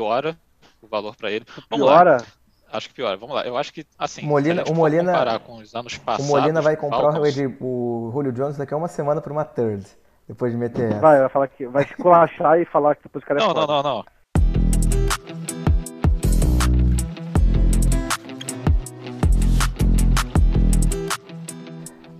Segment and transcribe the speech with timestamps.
[0.00, 0.36] piora
[0.80, 1.44] o valor para ele.
[1.68, 2.18] Vamos piora?
[2.18, 2.26] Lá.
[2.72, 3.16] Acho que piora.
[3.16, 3.44] Vamos lá.
[3.44, 6.30] Eu acho que, assim, Molina, o Molina, comparar com os anos passados...
[6.30, 9.84] O Molina vai comprar Falcons, o, Julio Jones daqui a uma semana por uma third,
[10.28, 11.00] depois de meter essa.
[11.00, 13.66] Vai, vai falar que vai esculachar e falar que depois o cara é Não, não,
[13.66, 14.04] não, não.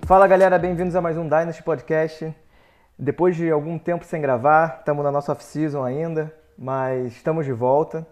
[0.04, 2.34] Fala galera, bem-vindos a mais um Dynasty Podcast.
[2.98, 8.04] Depois de algum tempo sem gravar, estamos na nossa off-season ainda, mas estamos de volta.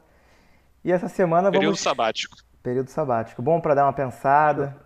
[0.84, 1.58] E essa semana Período vamos.
[1.58, 2.36] Período sabático.
[2.62, 3.42] Período sabático.
[3.42, 4.76] Bom para dar uma pensada.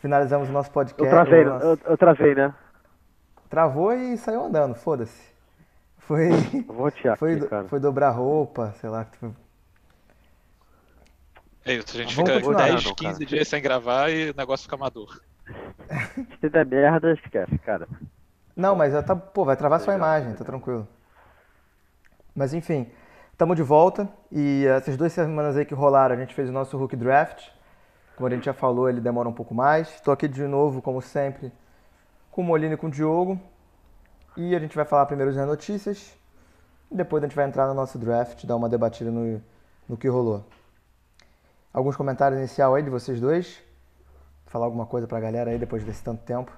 [0.00, 1.04] Finalizamos o nosso podcast.
[1.04, 1.66] Eu travei, nosso...
[1.66, 2.54] eu, eu travei, né?
[3.50, 5.28] Travou e saiu andando, foda-se.
[5.98, 6.30] Foi.
[6.66, 7.68] Vou te foi, aqui, cara.
[7.68, 9.06] foi dobrar roupa, sei lá.
[11.64, 13.26] É isso, a gente Vamos fica continuar, 10, não, 15 cara.
[13.26, 15.20] dias sem gravar e o negócio fica maduro.
[16.40, 17.86] Se der merda, esquece, cara.
[18.56, 20.88] Não, mas tá, pô, vai travar sua imagem, tá tranquilo.
[22.38, 22.86] Mas enfim,
[23.32, 26.80] estamos de volta e essas duas semanas aí que rolaram, a gente fez o nosso
[26.80, 27.48] Hook Draft.
[28.14, 29.92] Como a gente já falou, ele demora um pouco mais.
[29.96, 31.50] Estou aqui de novo, como sempre,
[32.30, 33.40] com o Molina e com o Diogo.
[34.36, 36.16] E a gente vai falar primeiro das notícias.
[36.92, 39.42] E depois a gente vai entrar no nosso draft, dar uma debatida no,
[39.88, 40.44] no que rolou.
[41.74, 43.60] Alguns comentários inicial aí de vocês dois?
[44.46, 46.52] Falar alguma coisa pra galera aí depois desse tanto tempo?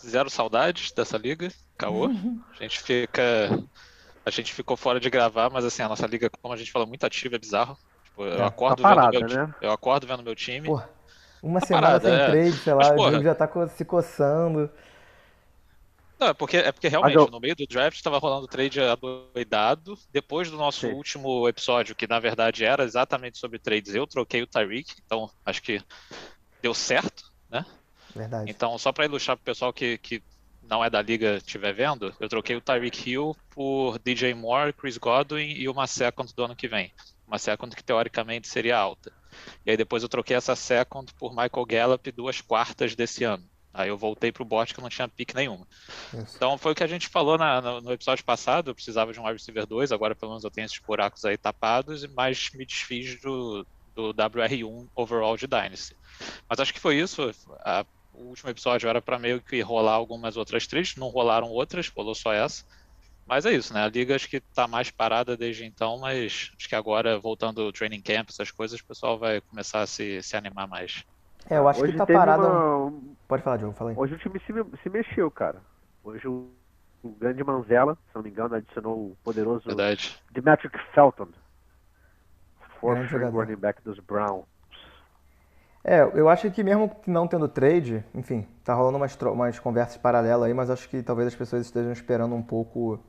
[0.00, 1.48] Zero saudades dessa liga,
[1.78, 2.06] caô.
[2.06, 3.50] A gente fica.
[4.24, 6.86] A gente ficou fora de gravar, mas assim, a nossa liga, como a gente fala,
[6.86, 7.76] muito ativa, é bizarro.
[8.04, 9.54] Tipo, eu, É, acordo tá parada, vendo meu, né?
[9.60, 10.72] eu acordo vendo meu time.
[10.72, 10.80] Pô,
[11.42, 12.36] uma Tá semana parada, sem é.
[12.36, 13.06] trade, sei lá, Mas, o.
[13.06, 14.70] Diogo já tá se coçando.
[16.18, 19.94] Não, é porque, é porque realmente, eu- no meio do draft estava rolando trade adoidado.
[20.10, 20.90] Depois do nosso Sim.
[20.90, 25.62] último episódio, que na verdade era exatamente sobre trades, eu troquei o Tyreek, então acho
[25.62, 25.82] que
[26.62, 27.64] deu certo, né?
[28.14, 28.50] Verdade.
[28.50, 30.22] Então, só para ilustrar para o pessoal que, que
[30.62, 34.96] não é da liga estiver vendo, eu troquei o Tyreek Hill por DJ Moore, Chris
[34.98, 36.92] Godwin e uma second do ano que vem.
[37.26, 39.12] Uma second que teoricamente seria alta.
[39.64, 43.44] E aí depois eu troquei essa second por Michael Gallup duas quartas desse ano.
[43.72, 45.64] Aí eu voltei pro bot que não tinha pick nenhuma.
[46.12, 46.34] Isso.
[46.36, 49.20] Então foi o que a gente falou na- no, no episódio passado, eu precisava de
[49.20, 52.66] um wide receiver 2, agora pelo menos eu tenho esses buracos aí tapados, mas me
[52.66, 55.94] desfiz do, do WR1 overall de Dynasty.
[56.48, 57.30] Mas acho que foi isso.
[57.60, 57.86] a-
[58.20, 62.14] o último episódio era para meio que rolar algumas outras trades, não rolaram outras, rolou
[62.14, 62.64] só essa.
[63.26, 63.84] Mas é isso, né?
[63.84, 67.72] A liga acho que tá mais parada desde então, mas acho que agora, voltando ao
[67.72, 71.04] training camp, essas coisas, o pessoal vai começar a se, se animar mais.
[71.48, 72.42] É, eu acho Hoje que tá teve parado.
[72.46, 73.96] uma- Pode falar, Diogo, fala aí.
[73.96, 74.52] Hoje o time se,
[74.82, 75.62] se mexeu, cara.
[76.02, 76.50] Hoje o,
[77.02, 80.16] o grande Manzella, se não me engano, adicionou o poderoso Verdade.
[80.32, 81.28] Demetric Felton.
[82.80, 84.44] Fourth running back dos Browns.
[85.82, 89.96] É, eu acho que mesmo que não tendo trade, enfim, tá rolando umas, umas conversas
[89.96, 93.00] paralelas aí, mas acho que talvez as pessoas estejam esperando um pouco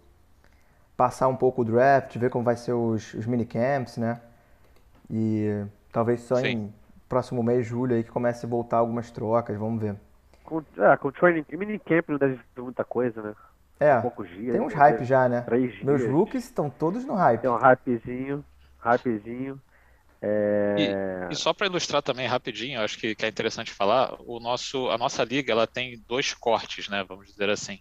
[0.96, 4.22] passar um pouco o draft, ver como vai ser os, os minicamps, né?
[5.10, 6.74] E talvez só em Sim.
[7.10, 9.96] próximo mês, julho aí, que comece a voltar algumas trocas, vamos ver.
[10.46, 13.34] Com, é, com o training, minicamp não deve ter muita coisa, né?
[13.80, 14.54] É, Poucos dias.
[14.54, 15.42] tem uns hype já, né?
[15.42, 16.14] Três Meus dias.
[16.14, 17.42] rookies estão todos no hype.
[17.42, 18.46] Tem um hypezinho,
[18.80, 19.60] hypezinho.
[20.22, 21.28] É...
[21.32, 24.98] E só para ilustrar também rapidinho, acho que, que é interessante falar, o nosso, a
[24.98, 27.04] nossa liga ela tem dois cortes, né?
[27.04, 27.80] Vamos dizer assim.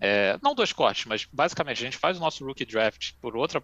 [0.00, 3.62] É, não dois cortes, mas basicamente a gente faz o nosso rookie draft por outra,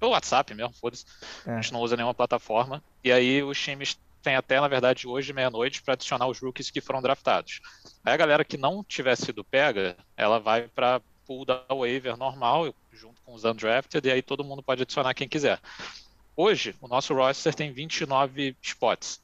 [0.00, 1.04] pelo WhatsApp mesmo, foda-se.
[1.46, 1.52] É.
[1.52, 2.82] A gente não usa nenhuma plataforma.
[3.04, 6.80] E aí os times têm até, na verdade, hoje, meia-noite, para adicionar os rookies que
[6.80, 7.60] foram draftados.
[8.04, 12.74] Aí a galera que não tiver sido pega, ela vai para pool da waiver normal,
[12.92, 15.60] junto com os undrafted, e aí todo mundo pode adicionar quem quiser.
[16.40, 19.20] Hoje, o nosso roster tem 29 spots.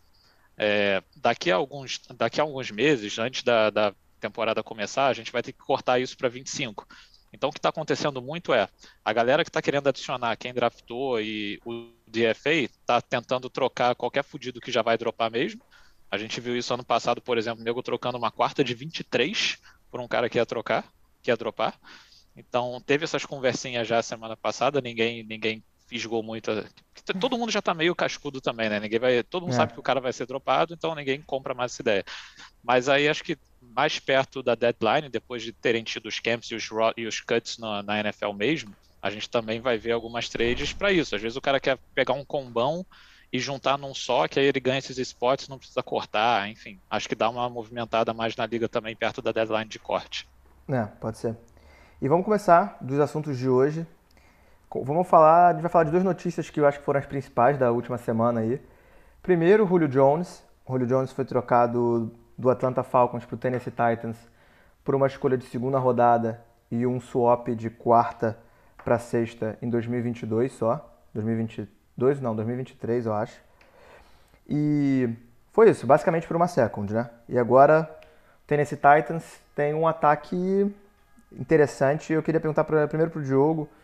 [0.59, 5.31] É, daqui, a alguns, daqui a alguns meses, antes da, da temporada começar, a gente
[5.31, 6.85] vai ter que cortar isso para 25.
[7.33, 8.69] Então, o que está acontecendo muito é
[9.05, 14.25] a galera que está querendo adicionar quem draftou e o DFA está tentando trocar qualquer
[14.25, 15.63] fudido que já vai dropar mesmo.
[16.11, 19.61] A gente viu isso ano passado, por exemplo, o nego trocando uma quarta de 23
[19.89, 20.93] por um cara que ia trocar,
[21.23, 21.79] que ia dropar.
[22.37, 26.51] Então, teve essas conversinhas já semana passada, ninguém, ninguém fisgou muito.
[26.51, 26.65] a-
[27.21, 28.81] Todo mundo já tá meio cascudo também, né?
[28.81, 29.57] Ninguém vai, todo mundo É.
[29.57, 32.05] sabe que o cara vai ser dropado, então ninguém compra mais essa ideia.
[32.63, 36.55] Mas aí acho que mais perto da deadline, depois de terem tido os camps e
[36.55, 38.73] os, e os cuts na, na NFL mesmo,
[39.03, 41.15] a gente também vai ver algumas trades para isso.
[41.15, 42.85] Às vezes o cara quer pegar um combão
[43.33, 46.81] e juntar num só, que aí ele ganha esses spots, não precisa cortar, enfim.
[46.89, 50.27] Acho que dá uma movimentada mais na liga também perto da deadline de corte.
[50.71, 51.37] É, pode ser.
[52.01, 53.87] E vamos começar dos assuntos de hoje.
[54.83, 57.07] Vamos falar, a gente vai falar de duas notícias que eu acho que foram as
[57.07, 58.61] principais da última semana aí.
[59.23, 60.45] Primeiro, o Julio Jones.
[60.67, 64.17] O Julio Jones foi trocado do Atlanta Falcons para o Tennessee Titans
[64.83, 68.37] por uma escolha de segunda rodada e um swap de quarta
[68.85, 70.93] para sexta em 2022 só.
[71.15, 73.41] 2022, não, 2023 eu acho.
[74.49, 75.09] E
[75.53, 77.09] foi isso, basicamente por uma second, né?
[77.29, 77.89] E agora
[78.45, 79.25] Tennessee Titans
[79.55, 80.75] tem um ataque
[81.33, 82.13] interessante.
[82.13, 83.84] Eu queria perguntar pra, primeiro Diogo o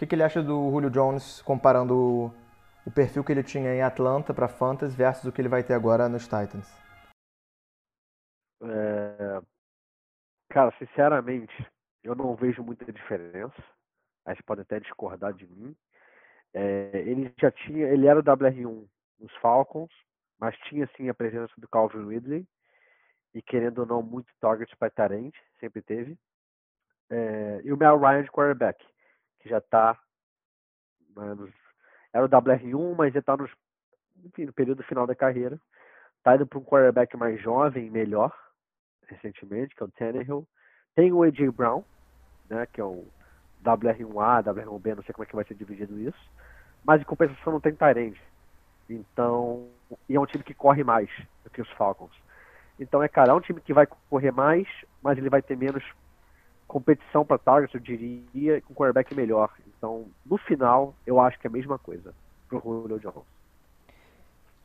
[0.00, 2.26] que, que ele acha do Julio Jones comparando o,
[2.86, 5.74] o perfil que ele tinha em Atlanta para Fantasy versus o que ele vai ter
[5.74, 6.74] agora nos Titans.
[8.62, 9.42] É...
[10.48, 11.54] Cara, sinceramente,
[12.02, 13.62] eu não vejo muita diferença.
[14.24, 15.76] A gente pode até discordar de mim.
[16.54, 18.88] É, ele já tinha, ele era o WR1
[19.18, 19.92] nos Falcons,
[20.38, 22.48] mas tinha sim a presença do Calvin Ridley
[23.34, 26.18] e querendo ou não muito targets para Tarente, sempre teve.
[27.10, 28.82] É, e o Mel Ryan de quarterback,
[29.40, 29.98] que já está
[32.12, 33.48] era o WR1, mas já está no
[34.52, 35.58] período final da carreira.
[36.18, 38.32] Está indo para um quarterback mais jovem, melhor,
[39.06, 40.46] recentemente, que é o Tannehill.
[40.94, 41.50] Tem o A.J.
[41.50, 41.84] Brown,
[42.48, 43.06] né, que é o
[43.64, 46.30] WR1A, WR1B, não sei como é que vai ser dividido isso.
[46.84, 48.20] Mas em compensação não tem Tyrande.
[48.88, 49.68] Então,
[50.08, 51.08] e é um time que corre mais
[51.44, 52.12] do que os Falcons.
[52.78, 54.66] Então é, cara, é um time que vai correr mais,
[55.02, 55.84] mas ele vai ter menos
[56.70, 59.50] competição para targets, eu diria, com um quarterback melhor.
[59.76, 62.14] Então, no final, eu acho que é a mesma coisa
[62.48, 63.26] pro Julio Jones.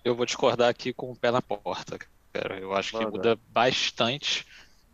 [0.04, 1.98] Eu vou discordar aqui com o pé na porta,
[2.32, 2.60] cara.
[2.60, 3.06] Eu acho Manda.
[3.06, 4.46] que muda bastante.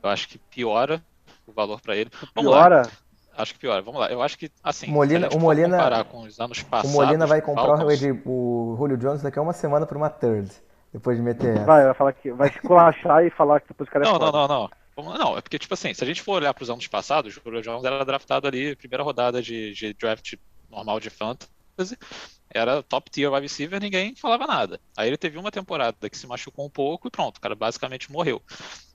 [0.02, 1.02] Eu acho que piora
[1.46, 2.10] o valor para ele.
[2.34, 2.84] Vamos piora?
[2.84, 2.92] Lá.
[3.38, 3.82] Acho que piora.
[3.82, 4.10] Vamos lá.
[4.10, 6.96] Eu acho que, assim, Molina, o Molina, comparar com os anos passados...
[6.96, 10.10] O Molina vai comprar Falcons, o, o Julio Jones daqui a uma semana por uma
[10.10, 10.50] third.
[10.94, 11.66] Depois de meter essa.
[11.66, 14.32] Vai, vai falar que vai esculachar e falar que depois o cara é Não, não,
[14.32, 14.70] não, não.
[14.98, 17.42] Não, é porque, tipo assim, se a gente for olhar para os anos passados, o
[17.44, 20.36] Julio Jones era draftado ali, primeira rodada de, de draft
[20.70, 21.98] normal de fantasy,
[22.50, 24.80] era top tier wide receiver, ninguém falava nada.
[24.96, 28.12] Aí ele teve uma temporada que se machucou um pouco e pronto, o cara basicamente
[28.12, 28.42] morreu.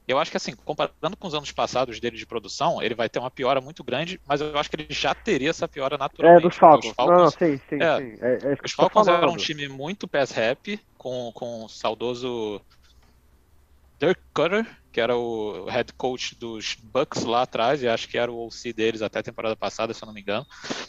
[0.06, 3.18] Eu acho que assim, comparando com os anos passados dele de produção, ele vai ter
[3.18, 6.44] uma piora muito grande, mas eu acho que ele já teria essa piora naturalmente.
[6.44, 6.94] É, dos Falcons.
[6.94, 8.18] Falcons não, sim, sim, é, sim.
[8.20, 12.60] É, é os Falcons eram um time muito pass rap, com, com o saudoso
[13.98, 14.64] Dirk Cutter,
[14.96, 18.72] que era o head coach dos Bucks lá atrás, e acho que era o OC
[18.72, 20.46] deles até a temporada passada, se eu não me engano.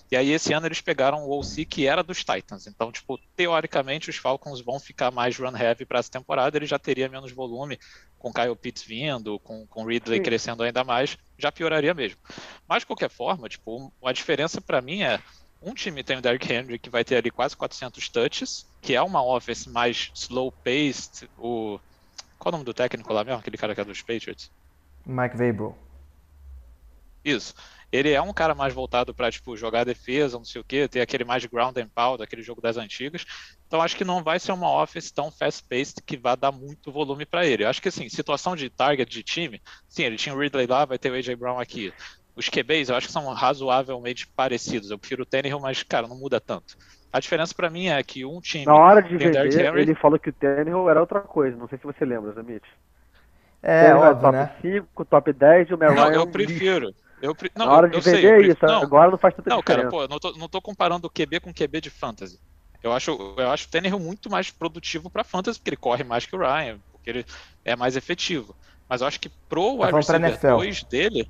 [0.10, 2.68] E aí esse ano eles pegaram o OC que era dos Titans.
[2.68, 6.80] Então, tipo, teoricamente os Falcons vão ficar mais run heavy para essa temporada, ele já
[6.80, 7.78] teria menos volume
[8.18, 10.24] com Kyle Pitts vindo, com, com Ridley Sim.
[10.24, 12.18] crescendo ainda mais, já pioraria mesmo.
[12.66, 15.20] Mas de qualquer forma, tipo, a diferença para mim é
[15.62, 19.02] um time tem o Derrick Henry que vai ter ali quase 400 touches, que é
[19.02, 21.78] uma offense mais slow paced, o
[22.48, 23.40] qual o nome do técnico lá mesmo?
[23.40, 24.50] Aquele cara que é dos Patriots?
[25.06, 25.78] Mike Vrabel.
[27.26, 27.54] Isso.
[27.92, 31.02] Ele é um cara mais voltado para tipo jogar defesa, não sei o quê, ter
[31.02, 33.26] aquele mais ground and pound, aquele jogo das antigas.
[33.66, 37.26] Então acho que não vai ser uma offense tão fast-paced que vai dar muito volume
[37.26, 37.66] para ele.
[37.66, 40.86] Eu acho que assim, situação de target de time, sim, ele tinha o Ridley lá,
[40.86, 41.94] vai ter o AJ Brown aqui.
[42.34, 44.90] Os QBs eu acho que são razoavelmente parecidos.
[44.90, 46.78] Eu prefiro o Tannehill, mas cara, não muda tanto.
[47.12, 48.66] A diferença para mim é que um time.
[48.66, 49.82] Na hora de vender, Henry...
[49.82, 51.56] ele falou que o Tannehill era outra coisa.
[51.56, 52.64] Não sei se você lembra, Zamit.
[53.64, 54.56] É, óbvio, top né?
[54.62, 56.94] 5, top 10 e o Mel Não, eu prefiro.
[57.22, 57.52] Eu pre...
[57.56, 58.66] não, Na hora de eu vender sei, é isso.
[58.66, 59.84] Não, agora não faz tanta não, diferença.
[59.86, 62.40] Não, cara, pô, não tô, não tô comparando o QB com o QB de fantasy.
[62.84, 66.26] Eu acho, eu acho o Tannehill muito mais produtivo para fantasy, porque ele corre mais
[66.26, 67.26] que o Ryan, porque ele
[67.66, 68.56] é mais efetivo.
[68.88, 71.30] Mas eu acho que pro tá wide receiver 2 dele.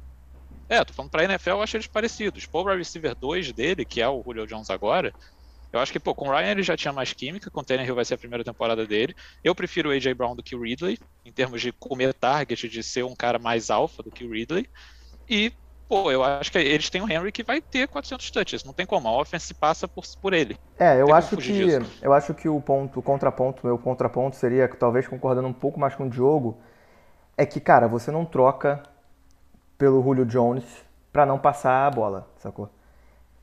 [0.70, 2.46] É, tô falando pra NFL, eu acho eles parecidos.
[2.46, 5.14] Pro wide receiver 2 dele, que é o Julio Jones agora,
[5.78, 7.96] eu acho que, pô, com o Ryan ele já tinha mais química, com o Tannehill
[7.96, 9.16] vai ser a primeira temporada dele.
[9.44, 12.84] Eu prefiro o AJ Brown do que o Ridley, em termos de comer target, de
[12.84, 14.68] ser um cara mais alfa do que o Ridley.
[15.30, 15.54] E,
[15.88, 18.86] pô, eu acho que eles têm o Henry que vai ter 400 touches, não tem
[18.86, 20.58] como, a offense passa por, por ele.
[20.80, 21.98] É, eu acho que disso.
[22.02, 25.96] eu acho que o ponto, o contraponto, meu contraponto seria, talvez concordando um pouco mais
[25.96, 26.58] com o Diogo,
[27.38, 28.84] é que, cara, você não troca
[29.78, 30.66] pelo Julio Jones
[31.12, 32.70] para não passar a bola, sacou?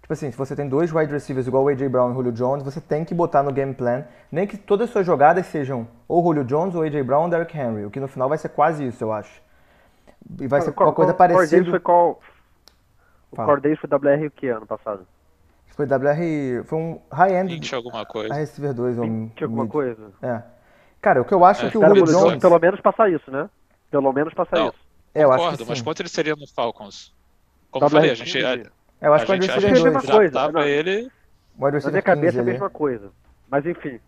[0.05, 1.89] Tipo assim, se você tem dois wide receivers igual o A.J.
[1.89, 4.93] Brown e Julio Jones, você tem que botar no game plan, nem que todas as
[4.93, 7.03] suas jogadas sejam ou Julio Jones, ou A.J.
[7.03, 9.41] Brown, ou Derrick Henry, o que no final vai ser quase isso, eu acho.
[10.39, 11.71] E vai ser qual, uma coisa parecida.
[11.71, 12.21] Foi qual...
[13.31, 15.07] O Cordays foi WR o que ano passado?
[15.69, 16.65] Foi WR.
[16.67, 17.55] Foi um high-end.
[17.55, 18.35] 20 alguma coisa.
[18.35, 20.13] A receiver 2 ou 20 alguma coisa.
[20.21, 20.43] É.
[21.01, 22.43] Cara, o que eu acho é, que o Julio Jones.
[22.43, 23.49] Pelo menos passar isso, né?
[23.91, 24.79] Pelo menos passar Não, isso.
[25.15, 27.11] É, eu acho que mas quanto ele seria no Falcons?
[27.71, 28.39] Como eu falei, a gente.
[29.05, 30.53] Eu acho a que gente, a gente é a mesma coisa.
[30.53, 31.11] Não, ele...
[31.59, 33.11] Na minha cabeça é a mesma coisa.
[33.51, 34.01] Mas enfim.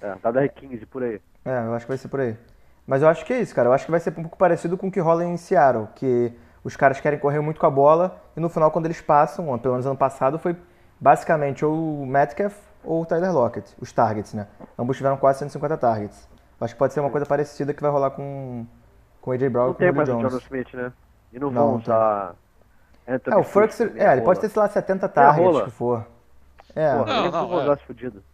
[0.00, 1.20] É, WR15 por aí.
[1.44, 2.36] É, eu acho que vai ser por aí.
[2.86, 3.68] Mas eu acho que é isso, cara.
[3.68, 6.32] Eu acho que vai ser um pouco parecido com o que rola em Seattle, que
[6.64, 9.74] os caras querem correr muito com a bola e no final, quando eles passam, pelo
[9.74, 10.56] menos ano passado, foi
[11.00, 12.54] basicamente ou o Metcalf
[12.84, 14.46] ou o Tyler Lockett, os targets, né?
[14.78, 16.28] Ambos tiveram quase 150 targets.
[16.60, 18.66] Eu acho que pode ser uma coisa parecida que vai rolar com,
[19.20, 20.24] com o AJ Brown não e com o mais Jones.
[20.24, 20.92] o John Smith, né?
[21.32, 22.34] E não, não vão usar
[23.06, 26.06] Anthony é, o Furks, é, ele pode ter, sei lá, 70 targets, que for.
[26.74, 27.78] É, Porra, não, não, é.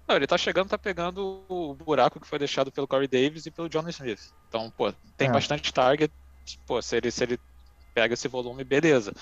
[0.07, 3.51] não, ele tá chegando, tá pegando o buraco que foi deixado pelo Corey Davis e
[3.51, 4.33] pelo John Smith.
[4.49, 5.33] Então, pô, tem é.
[5.33, 6.13] bastante target.
[6.65, 7.41] Pô, se ele, se ele
[7.93, 9.13] pega esse volume, beleza.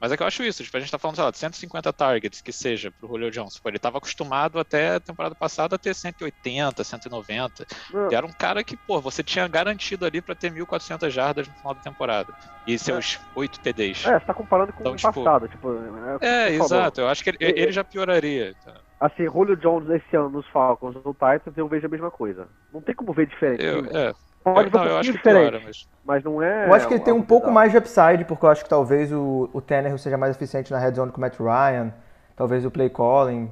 [0.00, 1.92] Mas é que eu acho isso, tipo, a gente tá falando, sei lá, de 150
[1.92, 3.58] targets, que seja pro Julio Jones.
[3.58, 7.66] Pô, ele tava acostumado até a temporada passada a ter 180, 190.
[8.10, 11.54] E era um cara que, pô, você tinha garantido ali para ter 1.400 jardas no
[11.54, 12.32] final da temporada.
[12.66, 13.38] E seus é.
[13.38, 14.06] 8 TDs.
[14.06, 15.48] É, você tá comparando com então, o tipo, passado.
[15.48, 15.72] Tipo,
[16.20, 17.00] é, é exato.
[17.00, 18.54] Eu acho que ele, ele já pioraria.
[18.64, 18.74] Tá?
[19.00, 22.48] Assim, Julio Jones esse ano nos Falcons, no Titans, eu vejo a mesma coisa.
[22.72, 23.64] Não tem como ver diferente.
[23.64, 24.12] Eu, é.
[24.54, 25.88] Pode eu, não, eu acho diferente, piora, mas...
[26.04, 26.24] mas...
[26.24, 26.68] não é.
[26.68, 29.12] Eu acho que ele tem um pouco mais de upside, porque eu acho que talvez
[29.12, 31.92] o, o Tanner seja mais eficiente na red zone com o Matt Ryan,
[32.36, 33.50] talvez o play calling.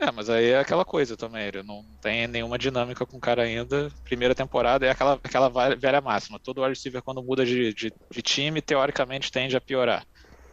[0.00, 3.42] É, mas aí é aquela coisa também, ele não tem nenhuma dinâmica com o cara
[3.42, 3.90] ainda.
[4.02, 6.38] Primeira temporada é aquela, aquela velha máxima.
[6.38, 10.02] Todo wide receiver, quando muda de, de, de, time, teoricamente tende a piorar.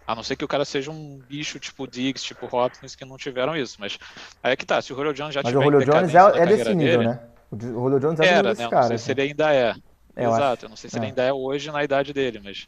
[0.06, 3.16] A não ser que o cara seja um bicho tipo Diggs, tipo Hopkins, que não
[3.16, 3.78] tiveram isso.
[3.80, 3.98] Mas
[4.44, 6.18] aí é que tá, se o Julio Jones já mas tiver o Julio Jones é,
[6.18, 7.20] é desse nível, dele, né?
[7.52, 8.70] O Julio Jones era, era né?
[8.70, 9.76] Cara, não sei se ele ainda é.
[10.16, 11.00] é Exato, eu não sei se é.
[11.00, 12.68] ele ainda é hoje na idade dele, mas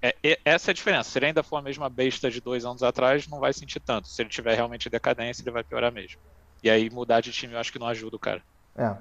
[0.00, 1.10] é, essa é a diferença.
[1.10, 4.08] Se ele ainda for a mesma besta de dois anos atrás, não vai sentir tanto.
[4.08, 6.20] Se ele tiver realmente decadência, ele vai piorar mesmo.
[6.62, 8.42] E aí mudar de time eu acho que não ajuda o cara.
[8.76, 8.94] É.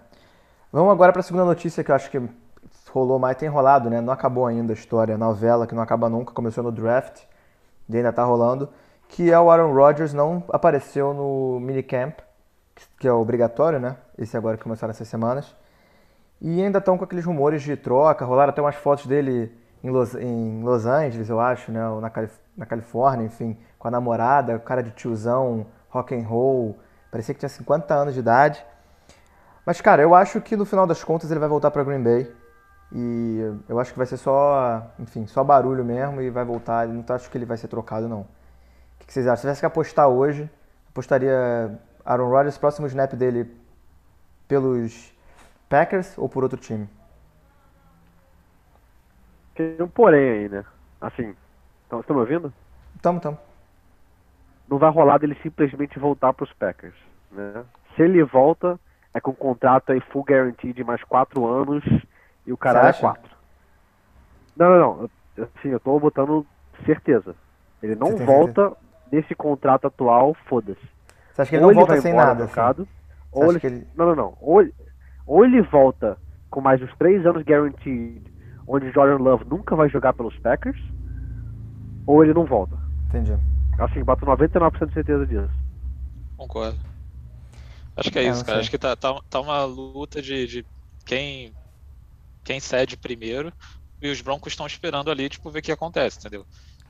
[0.72, 2.20] Vamos agora para a segunda notícia que eu acho que
[2.90, 4.02] rolou mais, tem rolado, né?
[4.02, 7.22] Não acabou ainda a história, a novela que não acaba nunca, começou no draft
[7.90, 8.70] e ainda tá rolando,
[9.08, 12.22] que é o Aaron Rodgers não apareceu no minicamp
[13.00, 13.96] que é obrigatório, né?
[14.22, 15.56] Esse agora que começaram essas semanas.
[16.40, 19.52] E ainda estão com aqueles rumores de troca, rolaram até umas fotos dele
[19.84, 21.88] em Los, em Los Angeles, eu acho, né?
[21.88, 26.78] Ou na, Calif na Califórnia, enfim, com a namorada, cara de tiozão, rock and roll,
[27.12, 28.64] parecia que tinha 50 anos de idade.
[29.66, 32.32] Mas, cara, eu acho que no final das contas ele vai voltar para Green Bay.
[32.94, 36.88] E eu acho que vai ser só, enfim, só barulho mesmo e vai voltar.
[36.88, 38.22] Não acho que ele vai ser trocado, não.
[38.22, 39.38] O que vocês acham?
[39.38, 40.50] Se tivesse que apostar hoje,
[40.90, 43.61] apostaria Aaron Rodgers, próximo snap dele
[44.52, 45.14] pelos
[45.70, 46.86] Packers ou por outro time?
[49.56, 50.66] Tem um porém aí, né?
[51.00, 51.34] Assim,
[51.84, 52.54] estão me ouvindo?
[52.94, 53.40] Estamos, estamos.
[54.68, 56.96] Não vai rolar dele simplesmente voltar para os Packers,
[57.32, 57.64] né?
[57.96, 58.78] Se ele volta,
[59.14, 61.86] é com um contrato aí full guarantee de mais quatro anos
[62.46, 63.32] e o cara é quatro.
[64.58, 65.46] Não, não, não.
[65.46, 66.46] Assim, eu tô botando
[66.86, 67.38] certeza.
[67.82, 68.78] Ele não volta certeza?
[69.14, 70.90] nesse contrato atual, foda-se.
[71.32, 72.44] Você acha que ele ou não ele volta sem nada?
[72.44, 72.88] Assim?
[73.32, 73.60] Ou ele...
[73.64, 73.88] ele...
[73.96, 74.38] Não, não, não.
[74.42, 74.68] Ou,
[75.26, 76.18] ou ele volta
[76.50, 78.22] com mais uns três anos guaranteed,
[78.68, 80.80] onde Jordan Love nunca vai jogar pelos Packers,
[82.06, 82.78] ou ele não volta.
[83.08, 83.38] Entendi.
[83.80, 85.50] Assim, bato 99% de certeza disso.
[86.38, 86.78] Concordo.
[87.96, 88.60] Acho que é, é isso, cara.
[88.60, 90.66] Acho que tá, tá, tá uma luta de, de
[91.06, 91.54] quem,
[92.44, 93.52] quem cede primeiro
[94.02, 96.46] e os Broncos estão esperando ali, tipo, ver o que acontece, entendeu?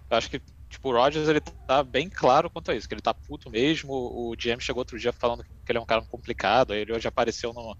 [0.09, 3.01] Eu acho que Tipo, o Rodgers, ele tá bem claro quanto a isso, que ele
[3.01, 3.91] tá puto mesmo.
[3.91, 6.73] O GM chegou outro dia falando que ele é um cara complicado.
[6.73, 7.77] Ele hoje apareceu no,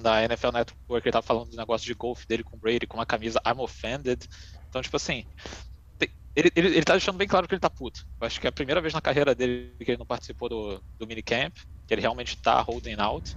[0.00, 2.96] na NFL Network, ele tava falando do negócio de golfe dele com o Brady, com
[2.96, 4.26] uma camisa I'm offended.
[4.68, 5.24] Então, tipo assim,
[6.36, 8.04] ele, ele, ele tá deixando bem claro que ele tá puto.
[8.20, 10.82] Eu acho que é a primeira vez na carreira dele que ele não participou do,
[10.98, 11.56] do minicamp,
[11.86, 13.34] que ele realmente tá holding out.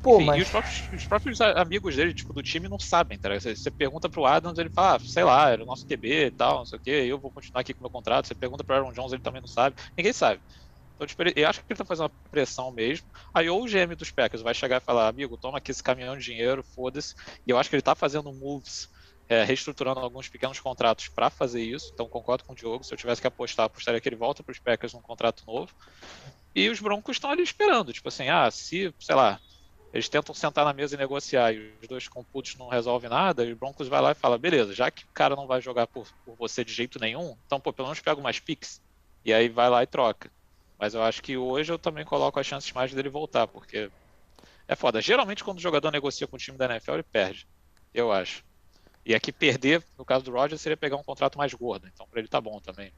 [0.00, 0.38] Pô, Enfim, mas...
[0.38, 3.70] E os próprios, os próprios, amigos dele, tipo, do time não sabem, tá Você, você
[3.70, 6.66] pergunta pro Adams, ele fala, ah, sei lá, era o nosso QB e tal, não
[6.66, 8.28] sei o quê, eu vou continuar aqui com o meu contrato.
[8.28, 9.76] Você pergunta pro Aaron Jones, ele também não sabe.
[9.96, 10.40] Ninguém sabe.
[10.94, 13.06] Então, tipo, ele, eu acho que ele tá fazendo uma pressão mesmo.
[13.32, 16.16] Aí ou o GM dos Packers vai chegar e falar, amigo, toma aqui esse caminhão
[16.16, 17.14] de dinheiro, foda-se.
[17.46, 18.88] E eu acho que ele tá fazendo moves,
[19.28, 21.90] é, reestruturando alguns pequenos contratos para fazer isso.
[21.94, 22.82] Então, concordo com o Diogo.
[22.84, 25.72] Se eu tivesse que apostar, apostaria que ele volta para os Packers num contrato novo.
[26.54, 29.38] E os Broncos estão ali esperando, tipo assim, ah, se, sei lá,
[29.92, 33.52] eles tentam sentar na mesa e negociar e os dois computos não resolvem nada, e
[33.52, 36.06] o Broncos vai lá e fala, beleza, já que o cara não vai jogar por,
[36.24, 38.80] por você de jeito nenhum, então pô, pelo menos pega umas picks.
[39.24, 40.30] E aí vai lá e troca.
[40.78, 43.90] Mas eu acho que hoje eu também coloco as chances mais dele voltar, porque
[44.66, 45.00] é foda.
[45.00, 47.48] Geralmente quando o jogador negocia com o time da NFL, ele perde.
[47.92, 48.44] Eu acho.
[49.04, 51.88] E aqui perder, no caso do Roger, seria pegar um contrato mais gordo.
[51.92, 52.92] Então pra ele tá bom também.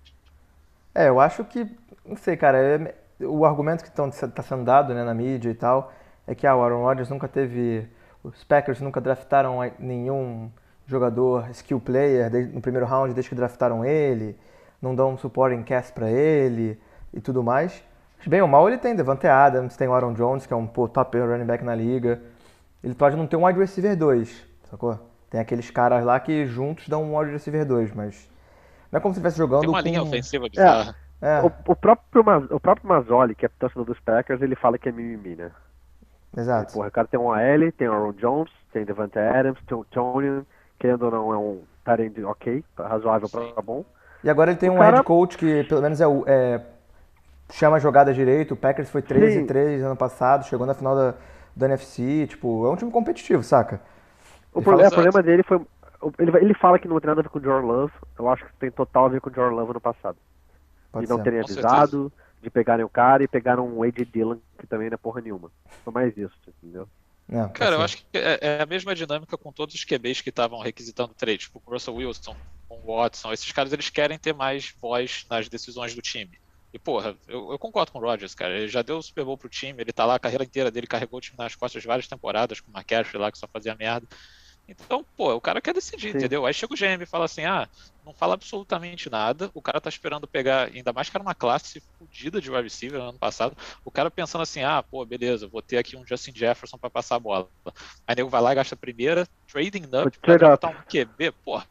[0.95, 1.67] É, eu acho que,
[2.05, 2.95] não sei, cara, é,
[3.25, 5.93] o argumento que está sendo dado né, na mídia e tal
[6.27, 7.89] é que ah, o Aaron Rodgers nunca teve.
[8.23, 10.51] Os Packers nunca draftaram nenhum
[10.87, 14.37] jogador skill player no primeiro round desde que draftaram ele,
[14.83, 16.79] não dão um supporting cast para ele
[17.15, 17.83] e tudo mais.
[18.27, 20.87] Bem ou mal ele tem Devante Adams, tem o Aaron Jones, que é um pô,
[20.87, 22.21] top running back na liga.
[22.85, 24.99] Ele pode não ter um wide receiver 2, sacou?
[25.31, 28.29] Tem aqueles caras lá que juntos dão um wide receiver 2, mas
[28.91, 29.89] não é como se estivesse jogando Tem uma com...
[29.89, 31.41] linha ofensiva de é, é.
[31.43, 34.93] O, o, próprio, o próprio Mazzoli, que é torcedor dos Packers, ele fala que é
[34.93, 35.51] mimimi, né?
[36.37, 36.73] Exato.
[36.75, 39.85] Porra, o cara tem um AL, tem o Aaron Jones, tem Devante Adams, tem o
[39.85, 40.43] Tony,
[40.79, 43.85] querendo ou não, é um tarend ok, razoável para bom.
[44.23, 46.61] E agora ele tem O um cara- head coach que pelo menos é, o- é-
[47.53, 48.53] chama a jogada direito.
[48.55, 49.41] O Packers foi 3 Sim.
[49.41, 51.15] e 3 ano passado, chegou na final da,
[51.57, 52.27] do NFC.
[52.29, 53.81] Tipo, é um time competitivo, saca?
[54.53, 55.61] O, Ele pro- fala é, o problema dele foi.
[56.19, 57.93] Ele, ele fala que não tem nada a ver com o Jordan Love.
[58.19, 60.17] Eu acho que tem total a ver com o Jordan Love no passado.
[60.93, 61.25] Pode de não ser.
[61.25, 64.05] terem avisado, de pegarem o cara e pegaram um A.J.
[64.05, 65.51] Dillon, que também não é porra nenhuma.
[65.85, 66.89] Foi mais isso, entendeu?
[67.29, 67.85] É, pode Cara, eu ser.
[67.85, 71.39] acho que é, é a mesma dinâmica com todos os QBs que estavam requisitando trade,
[71.39, 72.37] tipo com o Russell Wilson,
[72.69, 73.33] com o Watson.
[73.33, 76.39] Esses caras eles querem ter mais voz nas decisões do time.
[76.73, 78.57] E, porra, eu, eu concordo com o Rodgers, cara.
[78.57, 80.87] Ele já deu o Super Bowl pro time, ele tá lá a carreira inteira dele,
[80.87, 84.07] carregou o time nas costas várias temporadas, com o McCaffrey lá que só fazia merda.
[84.71, 86.19] Então, pô, o cara quer decidir, Sim.
[86.19, 86.47] entendeu?
[86.47, 87.69] Aí chega o GM e fala assim: ah,
[88.05, 89.51] não fala absolutamente nada.
[89.53, 93.01] O cara tá esperando pegar, ainda mais que era uma classe fodida de wide receiver
[93.01, 93.57] no ano passado.
[93.85, 97.17] O cara pensando assim: ah, pô, beleza, vou ter aqui um Justin Jefferson pra passar
[97.17, 97.49] a bola.
[98.07, 101.67] Aí nego vai lá e gasta a primeira, trading up, pra draftar um QB, porra.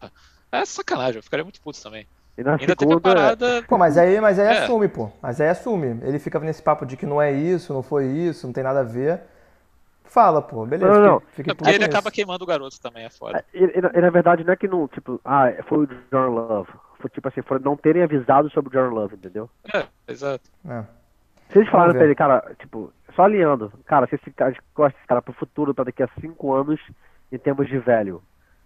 [0.51, 2.07] É sacanagem, eu ficaria muito puto também.
[2.37, 3.63] E na Ainda teve a segunda, parada.
[3.63, 4.63] Pô, mas aí, mas aí É.
[4.63, 5.11] assume, pô.
[5.21, 5.99] Mas aí assume.
[6.05, 8.79] Ele fica nesse papo de que não é isso, não foi isso, não tem nada
[8.79, 9.21] a ver.
[10.09, 10.91] Fala, pô, beleza.
[10.91, 13.45] Não, não, fique- fique É ele acaba queimando o garoto também, é foda.
[13.53, 16.29] e, e na- e na verdade não é que não, tipo, ah, foi o Jordan
[16.31, 16.71] Love.
[16.99, 19.49] Foi tipo assim, foi não terem avisado sobre o Jordan Love, entendeu?
[19.73, 20.49] É, exato.
[20.67, 20.83] É.
[21.51, 25.07] Se eles falaram pra ele, cara, tipo, só alinhando, cara, se esse cara gosta desse
[25.07, 26.79] cara pro futuro, pra daqui a cinco anos,
[27.31, 28.21] em termos de velho,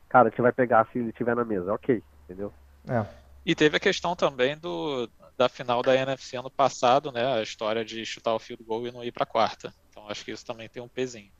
[0.10, 2.52] cara, a gente vai pegar se ele estiver na mesa, ok, entendeu?
[2.90, 3.06] É.
[3.46, 5.08] E teve a questão também do,
[5.38, 7.26] da final da NFC ano passado, né?
[7.36, 9.74] A história de chutar o field goal e não ir pra quarta.
[10.04, 11.32] Então acho que isso também tem um pezinho.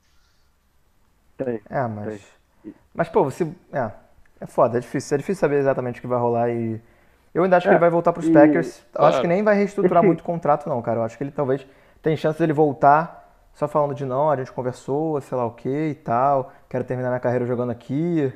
[1.36, 1.60] Tem.
[1.68, 2.22] É, mas.
[2.94, 3.44] Mas, pô, você.
[3.72, 3.90] É.
[4.40, 5.14] É foda, é difícil.
[5.14, 6.80] É difícil saber exatamente o que vai rolar e.
[7.34, 8.84] Eu ainda acho que É, ele vai voltar pros e- Packers.
[8.94, 11.00] Eu acho que nem vai reestruturar muito o contrato, não, cara.
[11.00, 11.66] Eu acho que ele talvez.
[12.00, 15.68] Tem chance dele voltar só falando de não, a gente conversou, sei lá o que
[15.68, 16.52] e tal.
[16.68, 18.32] Quero terminar minha carreira jogando aqui.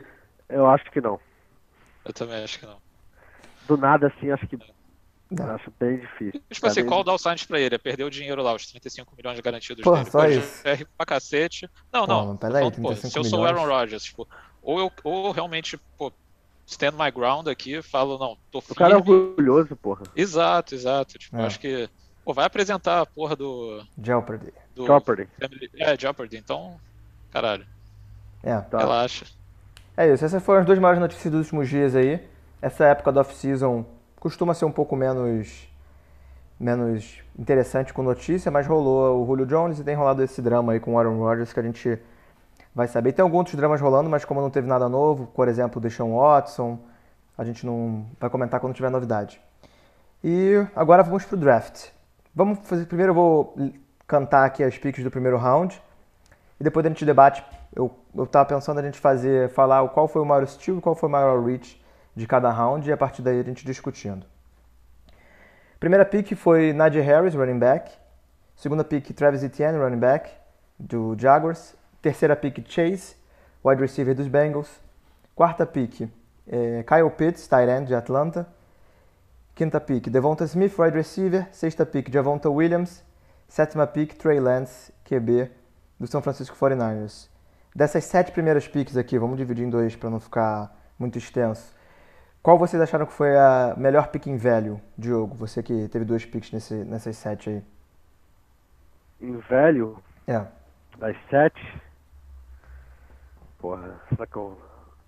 [0.49, 1.19] Eu acho que não.
[2.05, 2.79] Eu também acho que não.
[3.67, 4.59] Do nada, assim, acho que.
[5.31, 5.47] Não.
[5.47, 6.41] eu Acho bem difícil.
[6.51, 7.75] Tipo assim, qual dá o sign pra ele?
[7.75, 10.11] É perder o dinheiro lá, os 35 milhões garantidos Pô, dele.
[10.11, 10.67] só Pô, isso.
[10.67, 11.69] é rico pra cacete.
[11.93, 12.37] Não, Pô, não.
[12.37, 13.61] peraí, falando, pô, 35 se eu sou o milhões.
[13.61, 14.27] Aaron Rodgers, tipo,
[14.63, 16.11] ou eu ou realmente, pô,
[16.67, 19.13] stand my ground aqui, falo, não, tô O cara é firme.
[19.21, 20.03] orgulhoso, porra.
[20.17, 21.19] Exato, exato.
[21.19, 21.45] Tipo, É.
[21.47, 21.89] acho que.
[22.25, 23.83] Pô, vai apresentar a porra do.
[24.03, 24.53] Jeopardy.
[24.75, 25.29] do Jeopardy.
[25.41, 26.79] Family- É, Jeopardy, então.
[27.31, 27.67] Caralho,
[28.43, 28.59] É.
[28.61, 28.79] Tá.
[28.79, 29.27] relaxa.
[29.97, 32.21] É isso, essas foram as duas maiores notícias dos últimos dias aí.
[32.63, 33.85] Essa época do off-season
[34.19, 35.69] costuma ser um pouco menos
[36.59, 40.81] menos interessante com notícia, mas rolou o Julio Jones e tem rolado esse drama aí
[40.81, 41.99] com o Aaron Rodgers que a gente
[42.75, 43.13] vai saber.
[43.13, 46.79] Tem alguns dramas rolando, mas como não teve nada novo, por exemplo, o Deshaun Watson,
[47.37, 49.41] a gente não vai comentar quando tiver novidade.
[50.23, 51.91] E agora vamos pro draft.
[52.35, 53.55] Vamos fazer primeiro eu vou
[54.07, 55.81] cantar aqui as picks do primeiro round.
[56.59, 57.45] E depois a gente debate.
[57.75, 60.97] Eu, eu tava pensando a gente fazer, falar qual foi o maior steal e qual
[60.97, 61.81] foi o maior reach
[62.19, 64.27] de cada round e a partir daí a gente discutindo.
[65.79, 67.91] Primeira pick foi Najee Harris, running back.
[68.57, 70.31] Segunda pick, Travis Etienne, running back,
[70.79, 71.77] do Jaguars.
[72.03, 73.17] Terceira pick, Chase,
[73.65, 74.69] wide receiver dos Bengals.
[75.37, 76.09] Quarta pick,
[76.49, 78.47] eh, Kyle Pitts, tight end de Atlanta.
[79.55, 81.47] Quinta pick, Devonta Smith, wide receiver.
[81.53, 83.05] Sexta pick, Javonta Williams.
[83.49, 85.51] Sétima pick, Trey Lance, QB
[85.99, 87.29] do São Francisco 49ers.
[87.75, 91.78] Dessas sete primeiras picks aqui, vamos dividir em dois para não ficar muito extenso.
[92.43, 95.35] Qual vocês acharam que foi a melhor pick em velho, Diogo?
[95.37, 97.63] Você que teve duas picks nesse, nessas sete aí.
[99.21, 100.45] Em velho, É.
[100.99, 101.61] das sete.
[103.59, 104.59] Porra, será que eu.